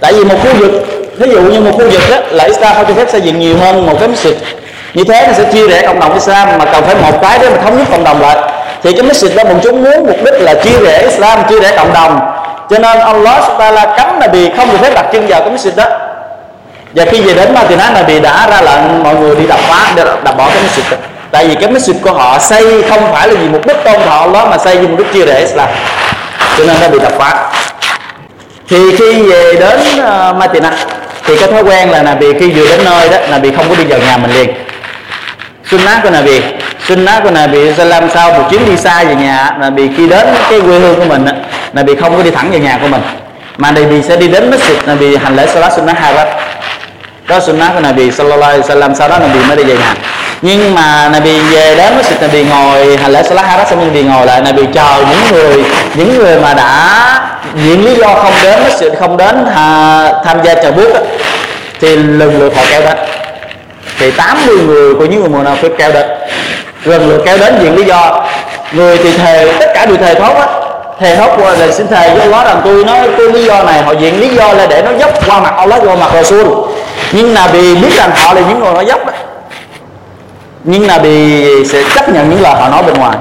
[0.00, 0.70] Tại vì một khu vực
[1.18, 3.56] ví dụ như một khu vực đó là Islam không cho phép xây dựng nhiều
[3.60, 4.32] hơn một cái masjid.
[4.94, 7.50] Như thế nó sẽ chia rẽ cộng đồng Islam mà cần phải một cái để
[7.50, 8.36] mà thống nhất cộng đồng lại.
[8.82, 11.76] Thì cái masjid đó bọn chúng muốn mục đích là chia rẽ Islam chia rẽ
[11.76, 12.20] cộng đồng.
[12.70, 15.70] Cho nên Allah subhanahu cấm là vì không được phép đặt chân vào cái masjid
[15.76, 15.84] đó
[16.96, 19.92] và khi về đến Matinat là vì đã ra lệnh mọi người đi đập phá
[19.96, 20.96] để đập bỏ cái masjid
[21.30, 24.28] tại vì cái masjid của họ xây không phải là vì mục đích tôn thọ
[24.32, 25.68] đó mà xây vì mục đích chia rẽ Islam.
[26.58, 27.50] Cho nên nó bị đập phá.
[28.68, 30.62] Thì khi về đến uh,
[31.24, 33.84] thì cái thói quen là Nabi khi vừa đến nơi đó Nabi không có đi
[33.84, 34.54] vào nhà mình liền.
[35.70, 36.40] Sunnah của Nabi
[36.88, 40.60] sunnah của Nabi làm sau một chuyến đi xa về nhà Nabi khi đến cái
[40.60, 41.32] quê hương của mình là
[41.72, 43.02] Nabi không có đi thẳng về nhà của mình.
[43.58, 46.28] Mà Nabi sẽ đi đến masjid Nabi hành lễ salat sunnah hai bát
[47.28, 49.94] đó sunnah của Nabi sallallahu alaihi wasallam sau đó Nabi mới đi về nhà.
[50.42, 54.26] Nhưng mà Nabi về đến masjid Nabi ngồi hành lễ salat hai xong Nabi ngồi
[54.26, 57.20] lại Nabi chờ những người những người mà đã
[57.54, 60.92] những lý do không đến masjid không đến à, tham gia chờ bước
[61.80, 62.96] thì lần lượt họ kéo đến.
[63.98, 66.06] Thì 80 người của những người mùa nào phải kéo đến.
[66.84, 68.24] Lần lượt kéo đến những lý do
[68.72, 70.46] người thì thề tất cả đều thề thốt á
[71.00, 73.82] thề thốt qua là xin thề với Allah rằng tôi nói tôi lý do này
[73.82, 76.65] họ diện lý do là để nó dốc qua mặt Allah qua mặt Rasul
[77.12, 79.12] nhưng là vì biết rằng họ là những người nói dốc đó,
[80.64, 83.16] nhưng là vì sẽ chấp nhận những lời họ nói bên ngoài.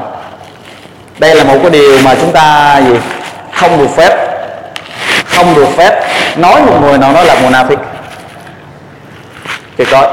[1.17, 2.95] Đây là một cái điều mà chúng ta gì,
[3.53, 4.11] không được phép,
[5.25, 6.03] không được phép
[6.37, 7.77] nói một người nào nói là munafik
[9.77, 10.07] thì coi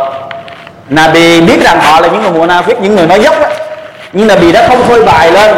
[0.88, 3.48] Nabi biết rằng họ là những người munafik những người nói dốc đó,
[4.12, 5.54] nhưng Nabi đã không phơi bài lên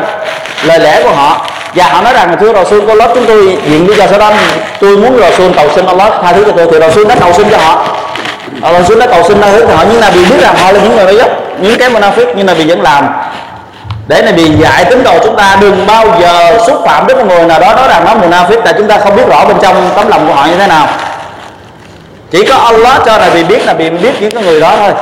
[0.62, 3.87] lời lẽ của họ, và họ nói rằng thưa xuân có lớp chúng tôi diện
[3.88, 4.33] lý do sau đó
[4.81, 7.50] tôi muốn Rasul cầu xin Allah tha thứ cho tôi thì Rasul đã cầu xin
[7.50, 7.87] cho họ.
[8.62, 10.97] Ờ, Rasul đã cầu xin tha thứ họ nhưng Nabi biết rằng họ là những
[10.97, 13.09] người nói dốc, những cái munafik nhưng Nabi vẫn làm.
[14.09, 17.25] Để này bị dạy tín đồ chúng ta đừng bao giờ xúc phạm đến một
[17.29, 19.90] người nào đó nói rằng nó munafik tại chúng ta không biết rõ bên trong
[19.97, 20.87] tấm lòng của họ như thế nào.
[22.31, 24.93] Chỉ có Allah cho này bị biết là bị biết những cái người đó thôi.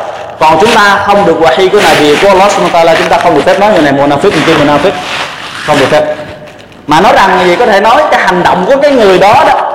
[0.41, 3.19] Còn chúng ta không được wahi của này vì của Allah subhanahu là chúng ta
[3.19, 4.91] không được phép nói người này munafik người kia munafik
[5.67, 6.15] không được phép.
[6.87, 9.72] Mà nói rằng gì có thể nói, cái hành động của cái người đó đó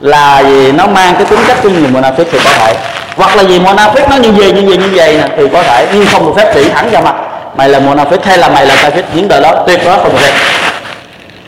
[0.00, 0.72] là gì?
[0.72, 2.74] Nó mang cái tính chất của người munafik thì có thể.
[3.16, 5.86] Hoặc là gì munafik nó như vậy như vậy như vậy nè, thì có thể.
[5.92, 7.14] Nhưng không được phép chỉ thẳng vào mặt.
[7.56, 9.54] Mày là munafik hay là mày là kafir những đời đó.
[9.66, 10.32] Tuyệt đó không được phép.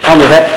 [0.03, 0.49] Không được phép.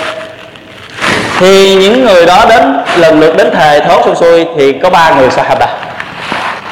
[1.39, 5.09] Thì những người đó đến, lần lượt đến thề thốt xuôi xuôi thì có ba
[5.09, 5.67] người sahaba.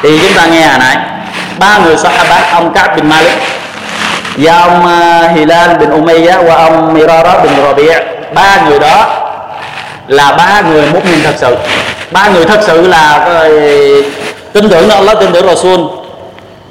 [0.01, 0.97] Thì chúng ta nghe hồi nãy.
[1.59, 3.31] Ba người sahaba, ông Ka'b bin Malik,
[4.35, 7.99] và ông à, Hilal bin Umayyah, và ông Mirara bin Rabi'
[8.33, 9.20] ba người đó
[10.07, 11.55] là ba người mút mình thật sự.
[12.11, 13.27] Ba người thật sự là
[14.53, 15.79] tin tưởng nơi Allah tin tưởng Rasul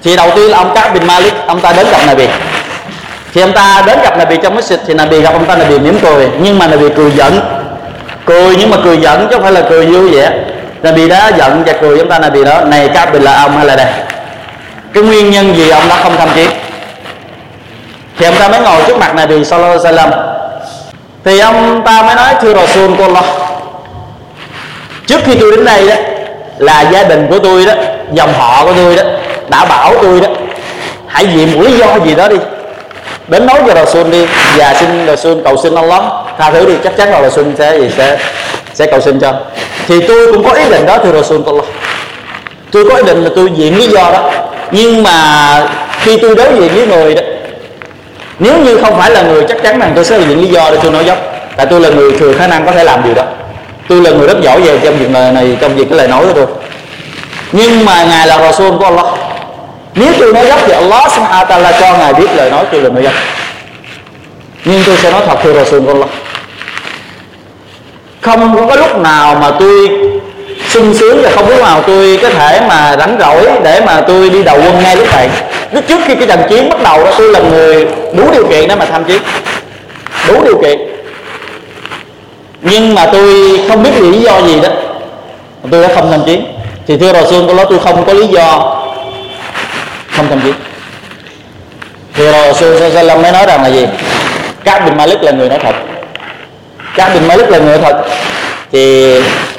[0.03, 2.27] thì đầu tiên là ông Ka'b bin Malik, ông ta đến gặp Nabi.
[3.35, 5.99] Thì ông ta đến gặp Nabi trong masjid, thì Nabi gặp ông ta, Nabi mỉm
[6.03, 6.29] cười.
[6.41, 7.41] Nhưng mà Nabi cười giận.
[8.27, 10.31] Cười nhưng mà cười giận chứ không phải là cười vui vẻ.
[10.83, 13.67] Nabi đã giận và cười ông ta, Nabi đó, này Ka'b bin là ông hay
[13.67, 13.87] là đây
[14.95, 16.51] cái nguyên nhân gì ông đã không tham chiến
[18.19, 20.30] thì ông ta mới ngồi trước mặt Nabi sallallahu alaihi wasallam
[21.25, 23.25] thì ông ta mới nói, thưa Rasul của Allah,
[25.07, 25.95] trước khi tôi đến đây đó,
[26.59, 27.73] là gia đình của tôi đó,
[28.13, 29.03] dòng họ của tôi đó,
[29.49, 30.29] đã bảo tôi đó,
[31.07, 32.37] hãy vì một lý do gì đó đi,
[33.29, 36.03] đến nói cho Rasul đi, và xin Rasul cầu xin Allah,
[36.39, 38.19] tha thứ đi, chắc chắn là Rasul sẽ gì sẽ
[38.75, 39.33] sẽ cầu xin cho.
[39.87, 41.65] Thì tôi cũng có ý định đó, thưa Rasul Allah.
[42.73, 44.31] Tôi có ý định là tôi diện lý do đó,
[44.71, 45.69] nhưng mà
[46.01, 47.23] khi tôi đối diện với người đó
[48.41, 50.79] nếu như không phải là người chắc chắn rằng tôi sẽ diện lý do để
[50.83, 51.19] tôi nói dốc,
[51.57, 53.23] tại tôi là người thừa khả năng có thể làm điều đó.
[53.89, 56.33] Tôi là người rất giỏi về trong việc này trong việc cái lời nói của
[56.33, 56.47] tôi.
[57.53, 59.07] Nhưng mà ngài là Rasul của Allah.
[59.95, 62.89] Nếu tôi nói dốc thì Allah subhanahu ta'ala cho ngài biết lời nói tôi là
[62.91, 63.13] nói dốc.
[64.65, 66.09] Nhưng tôi sẽ nói thật thưa Rasul của Allah.
[68.21, 69.89] Không có lúc nào mà tôi
[70.69, 74.31] sung sướng và không lúc nào tôi có thể mà rảnh rỗi để mà tôi
[74.31, 75.29] đi đầu quân ngay lúc này
[75.73, 78.69] lúc trước khi cái trận chiến bắt đầu đó, tôi là người đủ điều kiện
[78.69, 79.23] để mà tham chiến.
[80.29, 80.79] Đủ điều kiện.
[82.63, 84.69] Nhưng mà tôi không biết lý do gì đó.
[85.71, 86.45] Tôi đã không tham chiến.
[86.87, 88.77] Thì thưa rồi xương tôi nói tôi không có lý do
[90.17, 90.55] không tham chiến.
[92.15, 93.87] Thì rồi xương Sallam mới nói rằng là gì?
[94.65, 95.75] Các bin Malik là người nói thật.
[96.97, 98.05] Các bin Malik là người nói thật.
[98.73, 99.15] Thì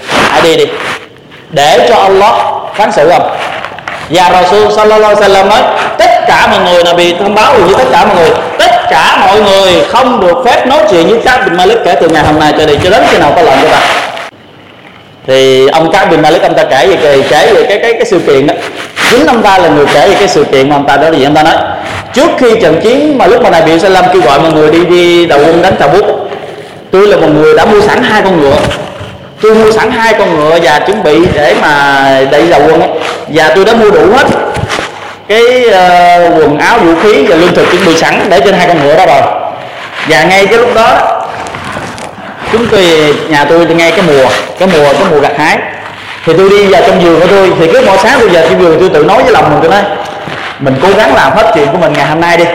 [0.08, 0.65] hãy đi đi.
[1.50, 2.34] Để cho Allah
[2.76, 3.38] phán xử ông.
[4.10, 5.62] Và Rasul sallallahu alaihi wasallam nói
[6.22, 8.30] tất cả mọi người là bị thông báo với tất cả mọi người.
[8.60, 12.10] Tất cả mọi người không được phép nói chuyện với các bình Malik kể từ
[12.10, 13.80] ngày hôm nay cho đi, cho đến khi nào có lệnh của ta.
[15.28, 18.06] Thì ông các bình Malik, ông ta kể về cái, kể về cái cái cái
[18.06, 18.54] sự kiện đó.
[19.12, 21.18] Chính ông ta là người kể về cái sự kiện mà ông ta đó là
[21.18, 21.24] gì?
[21.24, 21.56] Ông ta nói,
[22.14, 24.86] trước khi trận chiến mà lúc mà này bị Sallam kêu gọi mọi người đi
[24.86, 26.06] đi đầu quân đánh Tabuk,
[26.92, 28.58] tôi là một người đã mua sẵn hai con ngựa.
[29.42, 32.90] Tôi mua sẵn hai con ngựa và chuẩn bị để mà đi đầu quân ấy.
[33.28, 34.51] và tôi đã mua đủ hết
[35.32, 38.67] cái uh, quần áo vũ khí và lương thực chuẩn bị sẵn để trên hai
[38.67, 39.22] con ngựa đó rồi
[40.08, 41.17] và ngay cái lúc đó
[42.52, 45.58] chúng tôi nhà tôi ngay cái mùa cái mùa cái mùa gặt hái.
[46.26, 48.62] Thì tôi đi vào trong giường của tôi thì cứ mỗi sáng tôi về trong
[48.62, 49.82] giường tôi tự nói với lòng mình tôi nói
[50.60, 52.46] mình cố gắng làm hết chuyện của mình ngày hôm nay đi.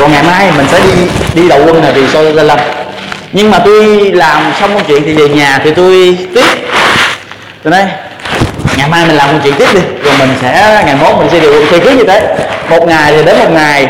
[0.00, 0.92] Còn ngày mai mình sẽ đi
[1.34, 2.58] đi đầu quân này vì sao lên lâm.
[3.32, 6.46] Nhưng mà tôi làm xong công chuyện thì về nhà thì tôi tiếp
[7.62, 7.82] tôi nói
[8.76, 9.80] ngày mai mình làm một chuyện tiếp đi.
[10.04, 12.36] Rồi mình sẽ, ngày mốt mình sẽ điều thì cứ như thế.
[12.68, 13.88] Một ngày thì đến một ngày.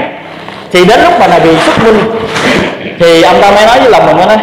[0.72, 2.00] Thì đến lúc mà này bị xuất minh
[3.00, 4.36] thì ông ta mới nói với lòng mình nói,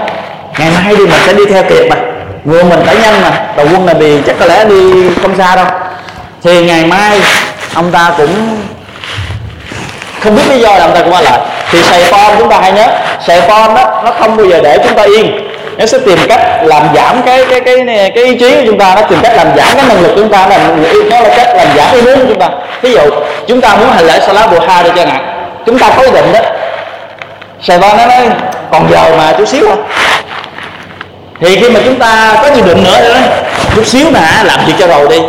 [0.58, 1.96] ngày mai đi mình sẽ đi theo kịp mà.
[2.44, 5.56] Người mình phải nhanh mà đầu quân này vì chắc có lẽ đi không xa
[5.56, 5.66] đâu.
[6.44, 7.20] Thì ngày mai
[7.74, 8.58] ông ta cũng
[10.20, 11.40] không biết lý do là ông ta cũng qua lại.
[11.72, 12.88] Thì sài phong chúng ta hay nhớ,
[13.28, 15.51] sài phong đó, nó không bao giờ để chúng ta yên
[15.82, 18.80] nó sẽ tìm cách làm giảm cái cái cái cái, cái ý chí của chúng
[18.80, 20.58] ta nó tìm cách làm giảm cái năng lực của chúng ta là
[21.10, 22.50] nó là cách làm giảm ý muốn của chúng ta.
[22.82, 23.02] Ví dụ
[23.48, 26.34] chúng ta muốn hành lễ salat duha đi cho hạn chúng ta có ý định
[26.34, 26.40] đó.
[27.62, 28.30] Sài gòn nó nói
[28.72, 29.78] còn giờ mà chút xíu thôi.
[31.40, 33.20] Thì khi mà chúng ta có dự định nữa đó
[33.76, 35.20] chút xíu mà làm việc cho rồi đi.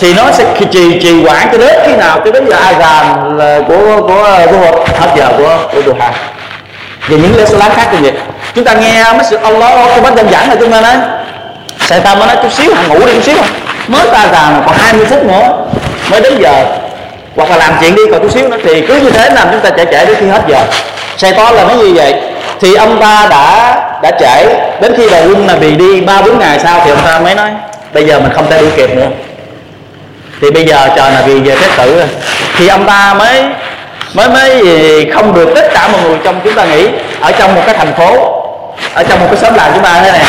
[0.00, 4.02] Thì nó sẽ trì trì quản cho đến khi nào cho đến giờ azan của
[4.02, 6.10] của của hợp giờ của của duha
[7.08, 8.12] về những lễ salat khác như vậy.
[8.54, 10.94] Chúng ta nghe mấy sự Allah không bắt đơn giản là chúng ta nói.
[11.80, 13.36] Sẽ ta mới nói chút xíu, ngủ đi chút xíu.
[13.88, 15.52] Mới ta rằng còn 20 phút nữa.
[16.10, 16.64] Mới đến giờ.
[17.36, 18.56] Hoặc là làm chuyện đi còn chút xíu nữa.
[18.64, 20.64] Thì cứ như thế làm chúng ta chạy chạy đến khi hết giờ.
[21.16, 22.14] Xe to là nó như vậy.
[22.60, 24.46] Thì ông ta đã đã trễ.
[24.80, 27.34] Đến khi đầu quân là bị đi ba bốn ngày sau thì ông ta mới
[27.34, 27.50] nói,
[27.92, 29.08] bây giờ mình không thể đuổi kịp nữa.
[30.40, 32.08] Thì bây giờ chờ là vì về thế tử rồi.
[32.58, 33.44] Thì ông ta mới
[34.14, 36.88] mới mới không được tất cả mọi người trong chúng ta nghĩ
[37.20, 38.16] ở trong một cái thành phố,
[38.94, 40.20] ở trong một cái xóm làng chúng ta thế này.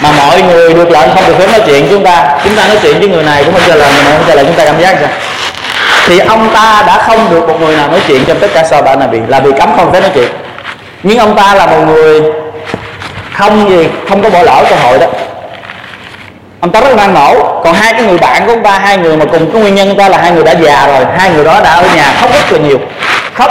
[0.00, 2.76] Mà mọi người được lệnh không được phép nói chuyện chúng ta chúng ta nói
[2.82, 4.64] chuyện với người này cũng không cho lời người này không cho lời chúng ta
[4.64, 5.10] cảm giác sao?
[6.06, 8.82] Thì ông ta đã không được một người nào nói chuyện trong tất cả sao
[8.82, 10.28] bạn là bị là bị cấm không phép nói chuyện.
[11.02, 12.22] Nhưng ông ta là một người
[13.32, 15.06] không gì không có bỏ lỡ cơ hội đó
[16.60, 19.16] ông ta rất năng nổ còn hai cái người bạn của ông ta, hai người
[19.16, 21.04] mà cùng cái nguyên nhân ta là hai người đã già rồi.
[21.18, 22.78] Hai người đó đã ở nhà khóc rất là nhiều.
[23.34, 23.50] Khóc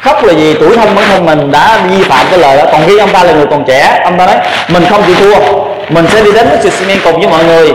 [0.00, 2.64] khóc là gì tuổi thân bản thân mình đã vi phạm cái lời đó.
[2.72, 4.36] Còn khi ông ta là người còn trẻ, ông ta nói,
[4.68, 5.34] mình không chịu thua.
[5.88, 7.72] Mình sẽ đi đến với sự xi cùng với mọi người.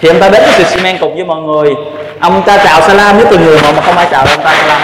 [0.00, 1.74] Thì ông ta đến với sự xi cùng với mọi người.
[2.20, 4.80] Ông ta chào salam với từng người mà mà không ai chào ông ta salam.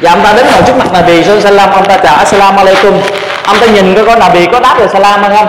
[0.00, 3.00] Và ông ta đến ngồi trước mặt Nabi Salam ông ta chào Assalamu alaikum
[3.46, 5.48] ông ta nhìn cái con Nabi có đáp được salam hay không?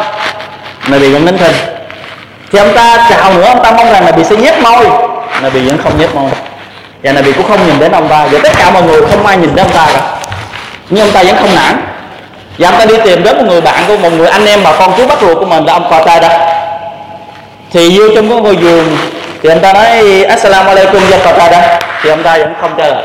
[0.88, 1.77] Nabi vẫn đến thinh
[2.52, 4.86] thì ông ta chào nữa, ông ta mong rằng là bị sẽ nhét môi.
[5.42, 6.32] Là bị vẫn không nhét môi.
[7.04, 8.26] Và là bị cũng không nhìn đến ông ta.
[8.32, 10.02] Và tất cả mọi người không ai nhìn đến ông ta cả.
[10.90, 11.82] Nhưng ông ta vẫn không nản.
[12.58, 14.72] Và ông ta đi tìm đến một người bạn của một người anh em bà
[14.80, 16.30] con chú bắt ruột của mình là ông tay đó
[17.74, 18.98] thì vô trong cái ngôi giường
[19.44, 21.18] thì ông ta nói, assalamu alaikum, ya
[21.50, 21.62] đó
[22.02, 23.04] thì ông ta vẫn không trả lời.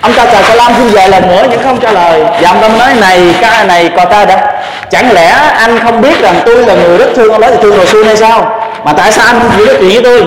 [0.00, 2.22] Ông ta chào salam xin về lần nữa nhưng không trả lời.
[2.40, 4.34] Và ông ta nói, này, cái này cò tay đó
[4.90, 7.76] chẳng lẽ anh không biết rằng tôi là người rất thương ông đó thì thương
[7.76, 8.60] rồi xưa hay sao?
[8.84, 10.22] Mà tại sao anh không chịu nói chuyện với tôi?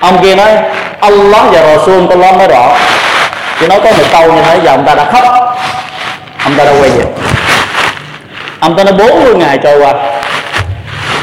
[0.00, 0.56] Ông kia nói
[1.00, 2.76] Allah và Rasul tôi lo nói rõ.
[3.60, 5.24] Chỉ nói có một câu như thế, giờ ông ta đã khóc.
[6.44, 7.04] Ông ta đã quay về.
[8.60, 9.92] Ông ta nói 40 ngày trôi qua.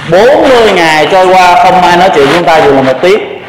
[0.09, 3.43] 40 ngày trôi qua, không ai nói chuyện với chúng ta dù là một tiếng.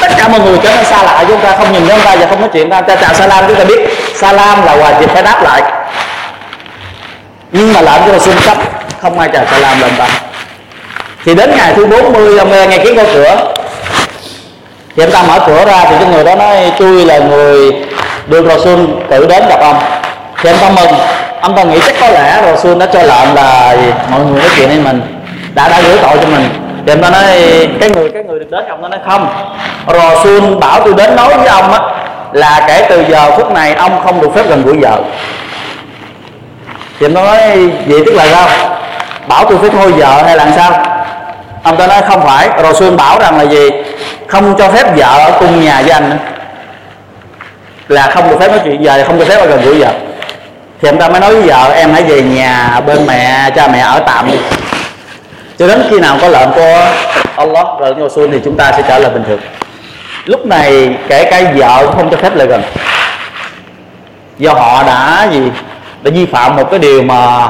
[0.00, 2.26] Tất cả mọi người trở nên xa lạ chúng ta, không nhìn thấy ta và
[2.26, 2.80] không nói chuyện ta.
[2.80, 3.80] Ta chào salam, chúng ta biết,
[4.14, 5.62] salam là hòa dịp phải đáp lại
[7.52, 8.56] nhưng mà làm cho là xin cấp,
[9.00, 10.10] không ai cả phải làm lần bằng
[11.24, 13.36] thì đến ngày thứ 40 ông nghe tiếng gõ cửa.
[14.96, 17.72] Thì ông ta mở cửa ra thì cái người đó nói, tôi là người
[18.26, 18.80] được Rasul
[19.10, 19.76] tự đến gặp ông.
[20.42, 21.00] Thì ông ta mừng.
[21.40, 23.76] Ông ta nghĩ chắc có lẽ Rasul đã cho lệnh là
[24.10, 25.02] mọi người nói chuyện với mình,
[25.54, 26.48] đã đã gửi tội cho mình.
[26.86, 27.24] Thì ông ta nói,
[27.80, 29.28] cái người cái người được đến ông nó nói không.
[29.86, 31.80] Rasul bảo tôi đến nói với ông á
[32.32, 34.98] là kể từ giờ phút này ông không được phép gần gũi vợ
[37.02, 37.38] thì em nói,
[37.86, 38.48] vậy tức là sao?
[39.28, 40.72] Bảo tôi phải thôi vợ hay là sao?
[41.62, 43.70] Ông ta nói, không phải, rồi xuân bảo rằng là gì?
[44.28, 46.16] Không cho phép vợ ở cùng nhà với anh nữa.
[47.88, 49.92] Là không được phép nói chuyện, giờ không được phép ở gần gũi vợ.
[50.82, 53.80] Thì ông ta mới nói với vợ, em hãy về nhà bên mẹ, cha mẹ
[53.80, 54.38] ở tạm đi.
[55.58, 56.86] Cho đến khi nào có lệnh của
[57.36, 59.40] Allah, rồi của xuân thì chúng ta sẽ trở lại bình thường.
[60.24, 62.62] Lúc này kể cả vợ không cho phép lại gần.
[64.38, 65.40] Do họ đã gì?
[66.02, 67.48] Đã vi phạm một cái điều mà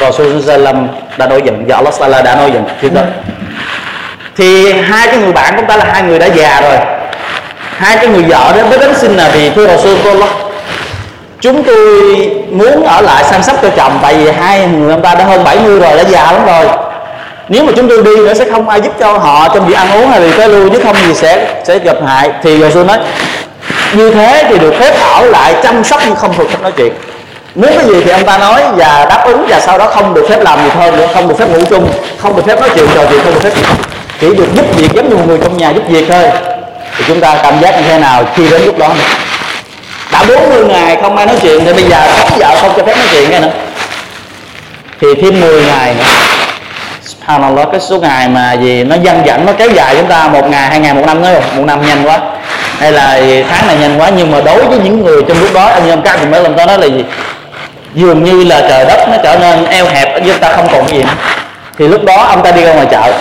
[0.00, 2.64] Rasul Sallam đã nổi giận và Allah Sala đã nổi giận.
[2.82, 3.00] Trước đó
[4.36, 6.78] thì hai cái người bạn của chúng ta là hai người đã già rồi.
[7.76, 10.30] Hai cái người vợ đó mới đến xin là vì thưa Rasul Allah
[11.40, 11.76] chúng tôi
[12.50, 15.44] muốn ở lại săn sóc cho chồng tại vì hai người ông ta đã hơn
[15.44, 16.76] 70 rồi đã già lắm rồi.
[17.48, 19.92] Nếu mà chúng tôi đi nữa sẽ không ai giúp cho họ trong việc ăn
[19.92, 22.30] uống hay vì cái lưu chứ không gì sẽ sẽ gặp hại.
[22.42, 22.98] Thì tôi nói
[23.92, 26.92] như thế thì được phép ở lại chăm sóc nhưng không được phép nói chuyện
[27.54, 30.26] muốn cái gì thì ông ta nói và đáp ứng và sau đó không được
[30.28, 31.88] phép làm gì hơn nữa, không được phép ngủ chung,
[32.18, 33.52] không được phép nói chuyện, trò chuyện, không được phép
[34.20, 36.22] chỉ được giúp việc giống như một người trong nhà giúp việc thôi.
[36.96, 38.88] Thì chúng ta cảm giác như thế nào khi đến lúc đó
[40.12, 42.96] đã 40 ngày không ai nói chuyện thì bây giờ không vợ không cho phép
[42.96, 43.50] nói chuyện nghe nữa.
[45.00, 46.04] Thì thêm 10 ngày nữa.
[47.02, 50.50] Subhanallah, cái số ngày mà gì nó dân dẳng nó kéo dài chúng ta một
[50.50, 52.18] ngày, hai ngày, một năm nữa một năm nhanh quá.
[52.78, 55.66] Hay là tháng này nhanh quá, nhưng mà đối với những người trong lúc đó
[55.66, 57.04] anh em các thì mới làm ta nói là gì?
[57.94, 61.02] Dường như là trời đất nó trở nên eo hẹp chúng ta không còn gì
[61.02, 61.08] nữa.
[61.78, 63.12] Thì lúc đó ông ta đi ra ngoài chợ.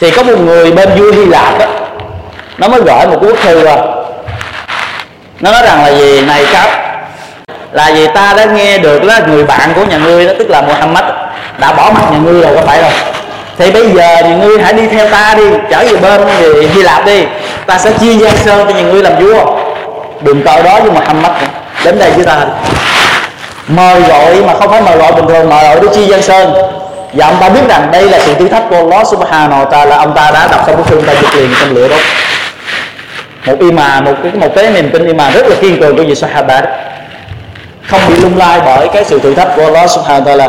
[0.00, 1.66] Thì có một người bên vua hy lạp đó
[2.58, 3.76] nó mới gửi một bức thư rồi
[5.40, 6.20] nó nói rằng là gì?
[6.20, 6.68] Này các
[7.72, 10.60] là vì ta đã nghe được là người bạn của nhà ngươi đó, tức là
[10.60, 11.04] Muhammad
[11.58, 12.90] đã bỏ mặt nhà ngươi rồi, có phải rồi
[13.58, 16.82] thì bây giờ nhà ngươi hãy đi theo ta đi, trở về bên thì Hy
[16.82, 17.24] Lạp đi.
[17.66, 19.44] Ta sẽ chia Giang Sơn cho nhà ngươi làm vua.
[20.20, 21.32] Đừng coi đó với Muhammad
[21.84, 22.46] đến đây với ta
[23.76, 26.52] mời gọi mà không phải mời gọi bình thường mời gọi Đức chia Giang Sơn.
[27.12, 29.96] Và ông ta biết rằng đây là sự thử thách của Allah Subhanahu wa Taala.
[29.96, 31.96] Ông ta đã đọc xong bức thư ta giật liền trong lửa đó
[33.46, 36.14] một iman một cái một cái niềm tin iman rất là kiên cường của vị
[36.14, 36.70] Sahaba đó.
[37.86, 40.48] Không bị lung lai bởi cái sự thử thách của Allah Subhanahu wa Taala.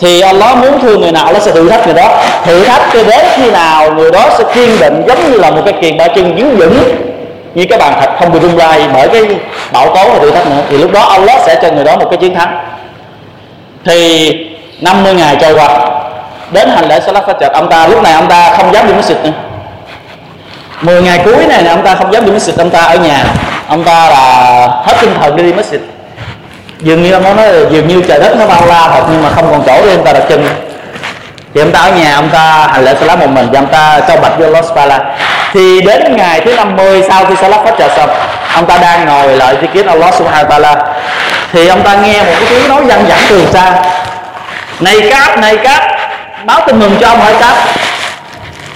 [0.00, 2.22] Thì Allah muốn thương người nào, Allah sẽ thử thách người đó.
[2.44, 5.62] Thử thách cho đến khi nào người đó sẽ kiên định, giống như là một
[5.64, 7.11] cái kiền ba chân dính vững
[7.54, 9.22] như cái bàn thạch không bị rung lay bởi cái
[9.72, 12.06] bão tố và thử thách nữa thì lúc đó Allah sẽ cho người đó một
[12.10, 12.58] cái chiến thắng.
[13.84, 14.30] Thì
[14.80, 15.68] 50 ngày trôi qua
[16.50, 19.22] đến hành lễ Salat Fajr ông ta lúc này ông ta không dám đi masjid
[19.22, 19.30] nữa.
[20.80, 23.24] 10 ngày cuối này, ông ta không dám đi masjid ông ta ở nhà
[23.68, 25.78] ông ta là hết tinh thần đi đi masjid.
[26.80, 29.50] Dường như ông nói dường như trời đất nó bao la thật nhưng mà không
[29.50, 30.46] còn chỗ để ông ta đặt chân
[31.54, 34.00] thì ông ta ở nhà, ông ta hành lễ salat một mình và ông ta
[34.08, 35.00] cho bạch vô Los Pala.
[35.52, 38.10] Thì đến ngày thứ 50 sau khi salat phát trà xong,
[38.54, 40.76] ông ta đang ngồi lại thi kiến Allah subhanahu wa ta'ala.
[41.52, 43.72] Thì ông ta nghe một cái tiếng nói văng vẳng từ xa.
[44.80, 45.82] Này cáp này cáp,
[46.44, 47.54] báo tin mừng cho ông hỏi cáp.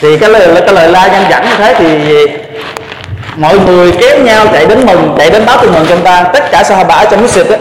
[0.00, 1.86] Thì cái lời cái lời la văng vẳng như thế thì
[3.36, 6.24] mọi người kéo nhau chạy đến mừng, chạy đến báo tin mừng cho ông ta.
[6.32, 7.58] Tất cả sao ở trong cái ấy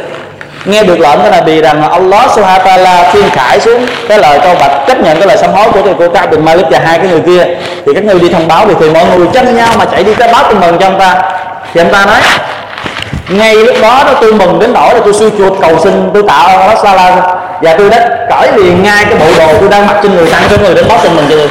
[0.65, 4.39] nghe được lệnh của Nabi rằng Allah Subhanahu wa ta'ala thiên khải xuống cái lời
[4.43, 6.97] câu bạch chấp nhận cái lời sám hối của cô Ka'b bin Malik và hai
[6.97, 7.45] cái người kia.
[7.85, 10.13] Thì các người đi thông báo thì, thì mọi người tranh nhau mà chạy đi
[10.13, 11.21] cái báo tin mừng cho ông ta.
[11.73, 12.21] Thì ông ta nói
[13.29, 16.23] ngay lúc đó đó tôi mừng đến nỗi là tôi suy chuột cầu xin tôi
[16.27, 17.21] tạo Allah Sala
[17.61, 20.41] và tôi đã cởi liền ngay cái bộ đồ tôi đang mặc trên người tặng
[20.49, 21.49] cho người đến báo tin mừng cho tôi.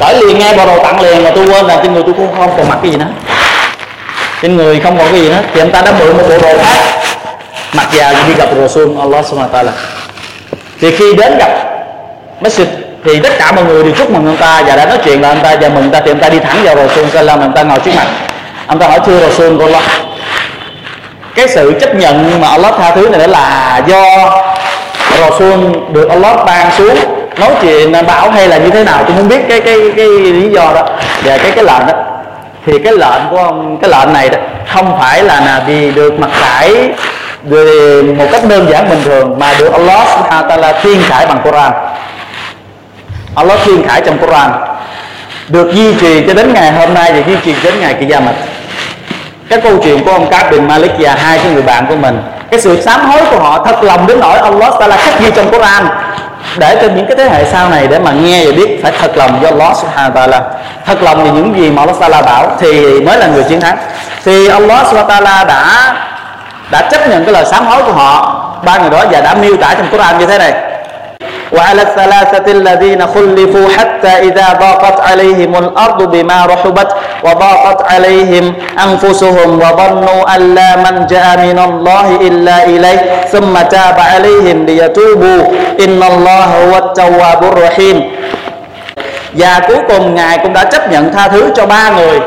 [0.00, 2.28] Cởi liền ngay bộ đồ tặng liền mà tôi quên là trên người tôi cũng
[2.38, 3.06] không còn mặc cái gì nữa.
[4.42, 5.40] Trên người không còn cái gì nữa.
[5.54, 6.99] Thì ông ta đã mượn một bộ đồ khác
[7.72, 9.70] mặc vào đi gặp Rasul Allah subhanahu wa ta'ala.
[10.80, 11.50] Thì khi đến gặp
[12.40, 12.66] Masjid,
[13.04, 15.28] thì tất cả mọi người đều chúc mừng ông ta và đã nói chuyện là
[15.28, 17.52] ông ta và mừng ông ta thì ông ta đi thẳng vào Rasul Salam ông
[17.52, 18.06] ta ngồi trước mặt.
[18.66, 19.82] Ông ta hỏi, thưa Rasul của Allah,
[21.34, 24.04] cái sự chấp nhận mà Allah tha thứ này là do
[25.20, 25.58] Rasul
[25.92, 26.96] được Allah ban xuống
[27.38, 29.04] nói chuyện bảo hay là như thế nào?
[29.06, 30.82] Tôi không biết cái cái cái lý do đó
[31.24, 31.92] và cái cái lệnh đó.
[32.66, 34.38] Thì cái lệnh của ông, cái lệnh này đó
[34.74, 36.88] không phải là là vì được mặc khải
[37.42, 41.26] về một cách đơn giản bình thường mà được Allah subhanahu wa ta'ala thiên khải
[41.26, 41.72] bằng Quran.
[43.34, 44.50] Allah thiên khải trong Quran.
[45.48, 48.34] Được duy trì cho đến ngày hôm nay và duy trì đến ngày kia mặt
[49.50, 52.22] cái câu chuyện của ông cáp bin Malik và hai cái người bạn của mình,
[52.50, 55.30] cái sự sám hối của họ thật lòng đến nỗi Allah ta là khắc ghi
[55.36, 55.86] trong Quran.
[56.58, 59.16] Để cho những cái thế hệ sau này để mà nghe và biết phải thật
[59.16, 60.40] lòng do Allah subhanahu wa ta'ala.
[60.86, 63.76] Thật lòng vì những gì mà Allah ta'ala bảo thì mới là người chiến thắng.
[64.24, 65.94] Thì Allah subhanahu wa ta'ala đã
[66.71, 69.57] đã chấp nhận cái lời sám hối của họ ba người đó và đã miêu
[69.57, 70.53] tả trong Quran như thế này
[71.51, 78.53] وعلى الثلاثة الذين خلفوا حتى إذا ضاقت عليهم الأرض بما رحبت وضاقت عليهم
[78.83, 82.99] أنفسهم وظنوا أن لا ملجأ من الله إلا إليه
[83.31, 85.41] ثم تاب عليهم ليتوبوا
[85.79, 87.97] إن الله هو التواب الرحيم
[89.33, 92.19] và cuối cùng ngài cũng đã chấp nhận tha thứ cho ba người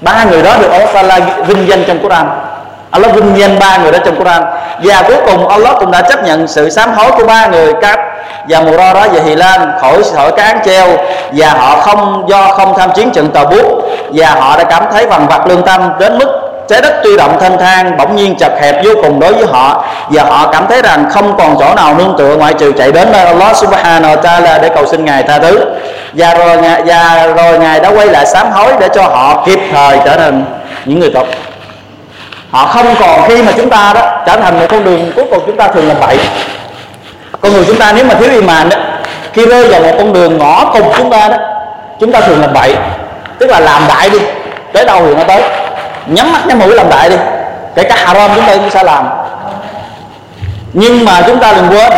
[0.00, 2.26] ba người đó được Allah Taala vinh danh trong Quran
[2.91, 4.43] Allah vinh danh ba người đó trong Quran.
[4.83, 7.99] Và cuối cùng Allah cũng đã chấp nhận sự sám hối của ba người các
[8.49, 10.87] và mùa đó và Hì Lan khỏi khỏi cán treo.
[11.31, 13.65] Và họ không do không tham chiến trận tàu bút.
[14.13, 16.27] Và họ đã cảm thấy vằn vặt lương tâm đến mức
[16.67, 19.85] trái đất tuy động thanh thang bỗng nhiên chật hẹp vô cùng đối với họ.
[20.09, 23.07] Và họ cảm thấy rằng không còn chỗ nào nương tựa ngoại trừ chạy đến
[23.11, 25.59] nơi Allah Subhanahu wa Taala để cầu xin ngài tha thứ.
[26.13, 29.59] Và rồi ngài, và rồi ngài đã quay lại sám hối để cho họ kịp
[29.73, 30.45] thời trở thành
[30.85, 31.25] những người tốt
[32.51, 35.43] họ không còn khi mà chúng ta đó trở thành một con đường cuối cùng
[35.45, 36.19] chúng ta thường làm bậy
[37.41, 38.77] con người chúng ta nếu mà thiếu iman đó
[39.33, 41.37] khi rơi vào một con đường ngõ cùng chúng ta đó
[41.99, 42.75] chúng ta thường làm bậy
[43.39, 44.19] tức là làm đại đi
[44.73, 45.41] tới đâu thì nó tới
[46.05, 47.15] nhắm mắt nhắm mũi làm đại đi
[47.75, 49.09] kể cả haram chúng ta cũng sẽ làm
[50.73, 51.91] nhưng mà chúng ta đừng quên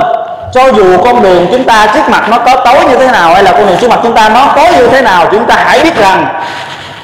[0.54, 3.44] cho dù con đường chúng ta trước mặt nó có tối như thế nào hay
[3.44, 5.80] là con đường trước mặt chúng ta nó có như thế nào chúng ta hãy
[5.84, 6.26] biết rằng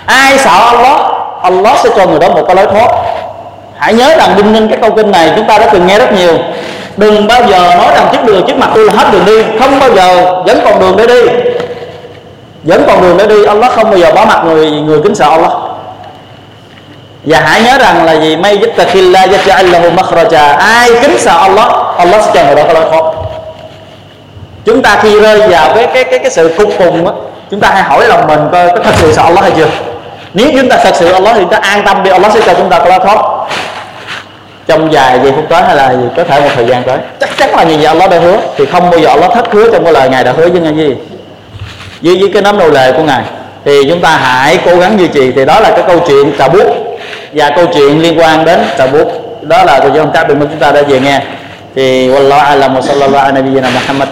[0.05, 0.99] ai sợ Allah
[1.41, 2.87] Allah sẽ cho người đó một cái lối thoát
[3.79, 6.13] hãy nhớ rằng đinh ninh cái câu kinh này, chúng ta đã từng nghe rất
[6.13, 6.37] nhiều.
[6.97, 9.59] Đừng bao giờ nói rằng trước đường trước mặt tôi là hết đường đi.
[9.59, 10.33] Không bao giờ.
[10.45, 11.21] Vẫn còn đường để đi.
[12.63, 13.45] Vẫn còn đường để đi.
[13.45, 15.51] Allah không bao giờ bỏ mặt người người kính sợ Allah.
[17.23, 20.57] Và hãy nhớ rằng là gì may yattaqillah yaj'al lahu makhraja.
[20.57, 21.67] Ai kính sợ Allah
[21.97, 23.03] Allah sẽ cho người đó có lối thoát
[24.65, 27.13] chúng ta khi rơi vào cái cái cái cái sự cục cùng á,
[27.51, 29.67] chúng ta hãy hỏi lòng mình coi có thật sự sợ Allah hay chưa.
[30.33, 32.53] Nếu chúng ta thật sự Allah thì chúng ta an tâm đi, Allah sẽ cho
[32.53, 33.17] chúng ta có lối thoát
[34.69, 36.97] trong vài giây phút tới hay là gì, có thể một thời gian tới.
[37.19, 39.71] Chắc chắn là như vậy Allah đã hứa, thì không bao giờ Allah thất hứa
[39.71, 40.95] trong cái lời ngài đã hứa với ngài gì.
[42.01, 43.21] Với với cái nắm đầu lệ của ngài,
[43.65, 45.31] thì chúng ta hãy cố gắng duy trì.
[45.31, 46.97] Thì đó là cái câu chuyện tà bút
[47.33, 49.07] và câu chuyện liên quan đến tà bút
[49.41, 51.21] đó là từ trong các đường chúng ta đã về nghe.
[51.75, 54.09] Thì, wallahu alam wa sallallahu ala nabiyyina muhammad.